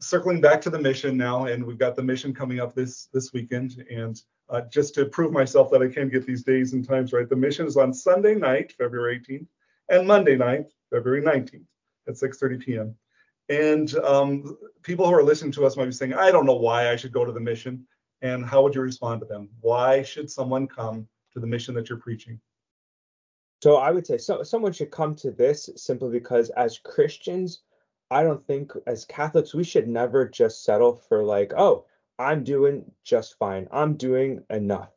circling 0.00 0.40
back 0.40 0.60
to 0.62 0.70
the 0.70 0.80
mission 0.80 1.16
now, 1.16 1.44
and 1.44 1.64
we've 1.64 1.78
got 1.78 1.94
the 1.94 2.02
mission 2.02 2.34
coming 2.34 2.58
up 2.58 2.74
this 2.74 3.08
this 3.12 3.32
weekend, 3.32 3.86
and 3.88 4.20
uh, 4.50 4.62
just 4.72 4.94
to 4.94 5.06
prove 5.06 5.32
myself 5.32 5.70
that 5.70 5.82
I 5.82 5.88
can 5.88 6.08
get 6.08 6.26
these 6.26 6.44
days 6.44 6.72
and 6.72 6.86
times 6.86 7.12
right, 7.12 7.28
the 7.28 7.36
mission 7.36 7.66
is 7.66 7.76
on 7.76 7.92
Sunday 7.92 8.34
night, 8.34 8.72
February 8.72 9.20
18th, 9.20 9.46
and 9.88 10.06
Monday 10.06 10.36
night, 10.36 10.66
February 10.90 11.22
19th 11.22 11.64
at 12.08 12.14
6:30 12.14 12.60
p.m. 12.60 12.96
And 13.48 13.94
um, 13.96 14.56
people 14.82 15.06
who 15.06 15.14
are 15.14 15.22
listening 15.22 15.52
to 15.52 15.66
us 15.66 15.76
might 15.76 15.86
be 15.86 15.92
saying, 15.92 16.14
I 16.14 16.30
don't 16.30 16.46
know 16.46 16.54
why 16.54 16.90
I 16.90 16.96
should 16.96 17.12
go 17.12 17.24
to 17.24 17.32
the 17.32 17.40
mission. 17.40 17.86
And 18.22 18.44
how 18.44 18.62
would 18.62 18.74
you 18.74 18.80
respond 18.80 19.20
to 19.20 19.26
them? 19.26 19.50
Why 19.60 20.02
should 20.02 20.30
someone 20.30 20.66
come 20.66 21.06
to 21.34 21.40
the 21.40 21.46
mission 21.46 21.74
that 21.74 21.88
you're 21.88 21.98
preaching? 21.98 22.40
So 23.62 23.76
I 23.76 23.90
would 23.90 24.06
say 24.06 24.18
so, 24.18 24.42
someone 24.42 24.72
should 24.72 24.90
come 24.90 25.14
to 25.16 25.30
this 25.30 25.68
simply 25.76 26.10
because 26.10 26.50
as 26.50 26.78
Christians, 26.78 27.62
I 28.10 28.22
don't 28.22 28.46
think 28.46 28.72
as 28.86 29.04
Catholics 29.04 29.54
we 29.54 29.64
should 29.64 29.88
never 29.88 30.28
just 30.28 30.64
settle 30.64 30.96
for 30.96 31.24
like, 31.24 31.52
oh, 31.56 31.86
I'm 32.18 32.44
doing 32.44 32.90
just 33.04 33.38
fine. 33.38 33.68
I'm 33.72 33.96
doing 33.96 34.44
enough. 34.50 34.90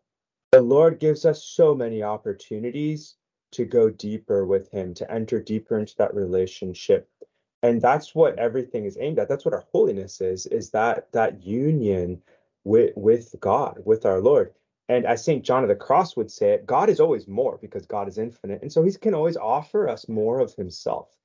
The 0.51 0.61
Lord 0.61 0.99
gives 0.99 1.25
us 1.25 1.43
so 1.43 1.75
many 1.75 2.03
opportunities 2.03 3.15
to 3.51 3.65
go 3.65 3.89
deeper 3.89 4.45
with 4.45 4.69
him, 4.71 4.93
to 4.95 5.11
enter 5.11 5.41
deeper 5.41 5.79
into 5.79 5.95
that 5.97 6.13
relationship. 6.15 7.09
And 7.63 7.81
that's 7.81 8.15
what 8.15 8.37
everything 8.39 8.85
is 8.85 8.97
aimed 8.99 9.19
at. 9.19 9.27
That's 9.29 9.45
what 9.45 9.53
our 9.53 9.65
holiness 9.73 10.21
is, 10.21 10.45
is 10.45 10.69
that 10.71 11.11
that 11.11 11.43
union 11.43 12.21
with 12.63 12.93
with 12.95 13.35
God, 13.39 13.81
with 13.85 14.05
our 14.05 14.21
Lord. 14.21 14.53
And 14.89 15.05
as 15.05 15.25
St. 15.25 15.43
John 15.43 15.63
of 15.63 15.69
the 15.69 15.75
Cross 15.75 16.15
would 16.15 16.31
say 16.31 16.51
it, 16.51 16.65
God 16.65 16.89
is 16.89 16.99
always 16.99 17.27
more 17.27 17.57
because 17.61 17.85
God 17.85 18.07
is 18.07 18.17
infinite. 18.17 18.61
And 18.61 18.71
so 18.71 18.83
he 18.83 18.91
can 18.93 19.13
always 19.15 19.37
offer 19.37 19.89
us 19.89 20.07
more 20.07 20.39
of 20.39 20.53
himself. 20.55 21.16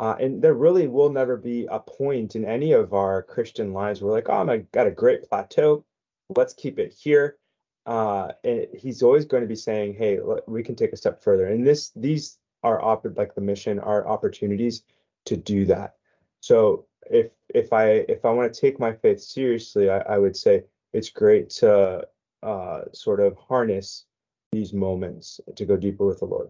Uh, 0.00 0.16
and 0.18 0.42
there 0.42 0.54
really 0.54 0.88
will 0.88 1.10
never 1.10 1.36
be 1.36 1.66
a 1.70 1.78
point 1.78 2.34
in 2.34 2.44
any 2.44 2.72
of 2.72 2.92
our 2.92 3.22
Christian 3.22 3.72
lives 3.72 4.02
where 4.02 4.12
like, 4.12 4.28
oh, 4.28 4.48
I 4.48 4.58
got 4.72 4.86
a 4.86 4.90
great 4.90 5.28
plateau. 5.28 5.84
Let's 6.30 6.54
keep 6.54 6.78
it 6.78 6.92
here 6.92 7.38
uh, 7.86 8.32
he's 8.74 9.02
always 9.02 9.24
going 9.24 9.42
to 9.42 9.48
be 9.48 9.56
saying, 9.56 9.94
"Hey, 9.94 10.18
we 10.46 10.62
can 10.62 10.74
take 10.74 10.92
a 10.92 10.96
step 10.96 11.22
further." 11.22 11.46
And 11.46 11.66
this, 11.66 11.90
these 11.94 12.38
are 12.62 12.82
op- 12.82 13.16
like 13.16 13.34
the 13.34 13.40
mission 13.40 13.78
are 13.78 14.08
opportunities 14.08 14.84
to 15.26 15.36
do 15.36 15.66
that. 15.66 15.96
So 16.40 16.86
if 17.10 17.30
if 17.54 17.72
I 17.72 18.04
if 18.08 18.24
I 18.24 18.30
want 18.30 18.52
to 18.52 18.60
take 18.60 18.80
my 18.80 18.92
faith 18.92 19.20
seriously, 19.20 19.90
I, 19.90 19.98
I 19.98 20.18
would 20.18 20.36
say 20.36 20.64
it's 20.92 21.10
great 21.10 21.50
to 21.50 22.06
uh, 22.42 22.82
sort 22.92 23.20
of 23.20 23.36
harness 23.36 24.06
these 24.52 24.72
moments 24.72 25.40
to 25.56 25.66
go 25.66 25.76
deeper 25.76 26.06
with 26.06 26.20
the 26.20 26.26
Lord. 26.26 26.48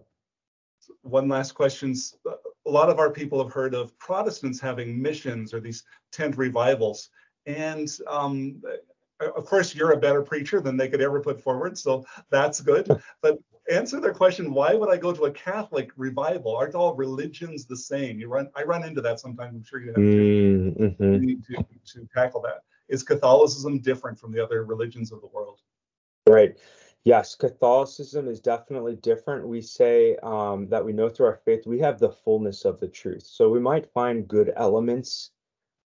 One 1.01 1.27
last 1.27 1.53
question. 1.53 1.95
A 2.65 2.71
lot 2.71 2.89
of 2.89 2.99
our 2.99 3.11
people 3.11 3.41
have 3.43 3.53
heard 3.53 3.73
of 3.73 3.97
Protestants 3.99 4.59
having 4.59 5.01
missions 5.01 5.53
or 5.53 5.59
these 5.59 5.83
tent 6.11 6.37
revivals. 6.37 7.09
And 7.45 7.89
um, 8.07 8.61
of 9.19 9.45
course, 9.45 9.75
you're 9.75 9.91
a 9.91 9.97
better 9.97 10.21
preacher 10.21 10.59
than 10.59 10.77
they 10.77 10.87
could 10.87 11.01
ever 11.01 11.21
put 11.21 11.41
forward, 11.41 11.77
so 11.77 12.05
that's 12.29 12.59
good. 12.61 12.89
But 13.21 13.39
answer 13.69 13.99
their 13.99 14.13
question: 14.13 14.53
Why 14.53 14.73
would 14.73 14.89
I 14.89 14.97
go 14.97 15.13
to 15.13 15.25
a 15.25 15.31
Catholic 15.31 15.91
revival? 15.95 16.55
Aren't 16.55 16.75
all 16.75 16.95
religions 16.95 17.65
the 17.65 17.77
same? 17.77 18.19
You 18.19 18.27
run, 18.27 18.49
I 18.55 18.63
run 18.63 18.83
into 18.83 19.01
that 19.01 19.19
sometimes. 19.19 19.55
I'm 19.55 19.63
sure 19.63 19.79
you 19.79 19.87
have. 19.87 19.95
Mm-hmm. 19.95 21.03
You 21.03 21.19
need 21.19 21.43
to, 21.45 21.65
to 21.93 22.07
tackle 22.13 22.41
that. 22.41 22.63
Is 22.89 23.03
Catholicism 23.03 23.79
different 23.79 24.19
from 24.19 24.31
the 24.31 24.43
other 24.43 24.63
religions 24.65 25.11
of 25.11 25.21
the 25.21 25.27
world? 25.27 25.59
Right. 26.27 26.57
Yes, 27.05 27.35
Catholicism 27.35 28.29
is 28.29 28.41
definitely 28.41 28.95
different. 28.97 29.47
We 29.47 29.61
say 29.63 30.17
um, 30.23 30.69
that 30.69 30.85
we 30.85 30.93
know 30.93 31.09
through 31.09 31.27
our 31.27 31.41
faith 31.45 31.67
we 31.67 31.79
have 31.81 31.99
the 31.99 32.11
fullness 32.11 32.65
of 32.65 32.79
the 32.79 32.89
truth. 32.89 33.23
So 33.25 33.49
we 33.49 33.59
might 33.61 33.91
find 33.93 34.27
good 34.29 34.53
elements 34.57 35.29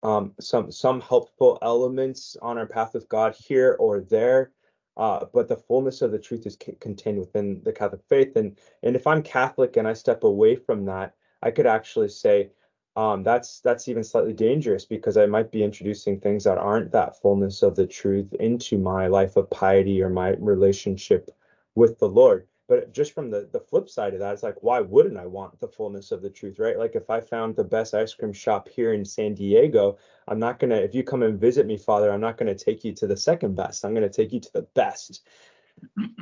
um, 0.04 0.34
some 0.39 0.71
some 0.71 1.02
helpful 1.02 1.58
elements 1.62 2.38
on 2.41 2.58
our 2.58 2.65
path 2.65 2.93
with 2.93 3.10
God 3.10 3.36
here 3.36 3.76
or 3.80 3.99
there. 4.02 4.52
Uh, 4.97 5.26
but 5.34 5.47
the 5.47 5.56
fullness 5.56 6.02
of 6.02 6.12
the 6.12 6.19
truth 6.19 6.45
is 6.45 6.58
c- 6.62 6.76
contained 6.80 7.17
within 7.19 7.62
the 7.63 7.71
Catholic 7.73 8.02
faith. 8.10 8.36
And 8.36 8.58
and 8.84 8.95
if 8.95 9.08
I'm 9.08 9.21
Catholic 9.23 9.78
and 9.78 9.88
I 9.88 9.93
step 9.93 10.23
away 10.23 10.56
from 10.56 10.86
that, 10.86 11.13
I 11.41 11.52
could 11.52 11.65
actually 11.67 12.10
say 12.10 12.52
um, 12.96 13.24
that's 13.24 13.60
that's 13.62 13.88
even 13.88 14.04
slightly 14.04 14.34
dangerous 14.34 14.86
because 14.86 15.18
I 15.18 15.26
might 15.26 15.52
be 15.52 15.64
introducing 15.64 16.20
things 16.20 16.44
that 16.44 16.58
aren't 16.58 16.92
that 16.92 17.20
fullness 17.22 17.64
of 17.64 17.76
the 17.76 17.88
truth 17.88 18.34
into 18.36 18.78
my 18.78 19.08
life 19.08 19.36
of 19.36 19.50
piety 19.50 20.02
or 20.02 20.10
my 20.10 20.36
relationship 20.40 21.30
with 21.76 21.98
the 21.98 22.08
Lord. 22.08 22.48
But 22.68 22.94
just 22.94 23.14
from 23.14 23.32
the 23.32 23.50
the 23.52 23.60
flip 23.60 23.90
side 23.90 24.14
of 24.14 24.20
that 24.20 24.34
it's 24.34 24.44
like 24.44 24.62
why 24.62 24.80
wouldn't 24.80 25.18
i 25.18 25.26
want 25.26 25.60
the 25.60 25.68
fullness 25.68 26.12
of 26.12 26.22
the 26.22 26.30
truth 26.30 26.60
right? 26.60 26.78
Like 26.78 26.96
if 26.96 27.10
i 27.10 27.20
found 27.20 27.56
the 27.56 27.64
best 27.64 27.94
ice 27.94 28.14
cream 28.14 28.32
shop 28.32 28.70
here 28.70 28.94
in 28.94 29.04
san 29.04 29.34
diego 29.34 29.98
i'm 30.30 30.40
not 30.40 30.60
to 30.62 30.84
if 30.84 30.96
you 30.96 31.04
come 31.04 31.24
and 31.24 31.40
visit 31.40 31.66
me 31.66 31.78
father 31.78 32.12
i'm 32.12 32.22
not 32.22 32.38
to 32.56 32.56
take 32.56 32.84
you 32.86 32.94
to 32.94 33.08
the 33.08 33.18
second 33.18 33.56
best. 33.56 33.84
I'm 33.84 33.94
to 33.96 34.10
take 34.10 34.32
you 34.32 34.40
to 34.40 34.54
the 34.54 34.62
best. 34.62 35.24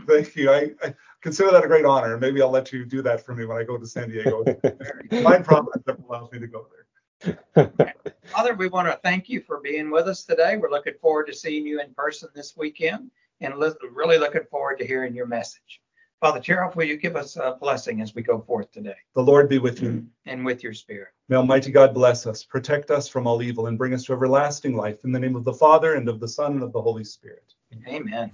Thank 0.08 0.36
you. 0.36 0.52
I, 0.52 0.72
I, 0.84 0.96
consider 1.22 1.52
that 1.52 1.64
a 1.64 1.68
great 1.68 1.86
honor 1.86 2.18
maybe 2.18 2.42
i'll 2.42 2.52
let 2.52 2.72
you 2.72 2.86
do 2.86 3.02
that 3.02 3.26
for 3.26 3.36
me 3.36 3.46
when 3.46 3.58
i 3.58 3.64
go 3.64 3.78
to 3.78 3.86
san 3.86 4.10
diego 4.10 4.44
my 5.24 5.38
providence 5.40 5.84
that 5.86 5.98
allows 6.08 6.32
me 6.32 6.40
to 6.40 6.48
go 6.48 6.66
there 6.72 6.82
Father, 8.26 8.56
we 8.56 8.68
want 8.68 8.88
to 8.88 9.00
thank 9.04 9.30
you 9.30 9.42
for 9.42 9.60
being 9.60 9.92
with 9.92 10.08
us 10.08 10.24
today. 10.24 10.58
We're 10.58 10.72
looking 10.72 10.96
forward 11.00 11.28
to 11.28 11.34
seeing 11.34 11.66
you 11.66 11.80
in 11.80 11.94
person 11.94 12.30
this 12.34 12.58
weekend 12.58 13.12
and 13.42 13.54
really 13.94 14.18
looking 14.18 14.46
forward 14.50 14.80
to 14.80 14.86
hearing 14.86 15.14
your 15.14 15.28
message. 15.28 15.82
Father 16.20 16.40
Thuerauf, 16.40 16.76
will 16.76 16.86
you 16.86 16.98
give 16.98 17.16
us 17.16 17.36
a 17.36 17.58
blessing 17.60 18.00
as 18.00 18.14
we 18.14 18.22
go 18.22 18.40
forth 18.40 18.72
today? 18.72 18.96
The 19.16 19.24
Lord 19.24 19.50
be 19.50 19.58
with 19.58 19.82
you. 19.82 20.06
And 20.28 20.46
with 20.46 20.62
your 20.62 20.74
spirit. 20.74 21.10
May 21.30 21.38
Almighty 21.38 21.72
God 21.72 21.96
bless 21.96 22.28
us, 22.28 22.44
protect 22.44 22.92
us 22.92 23.08
from 23.08 23.26
all 23.26 23.42
evil, 23.42 23.66
and 23.66 23.78
bring 23.78 23.96
us 23.96 24.04
to 24.06 24.14
everlasting 24.14 24.76
life. 24.76 25.04
In 25.04 25.12
the 25.12 25.20
name 25.20 25.36
of 25.36 25.44
the 25.44 25.54
Father, 25.54 25.96
and 25.96 26.08
of 26.08 26.20
the 26.20 26.28
Son, 26.28 26.54
and 26.54 26.64
of 26.64 26.74
the 26.74 26.82
Holy 26.82 27.04
Spirit. 27.04 27.56
Amen. 27.88 28.32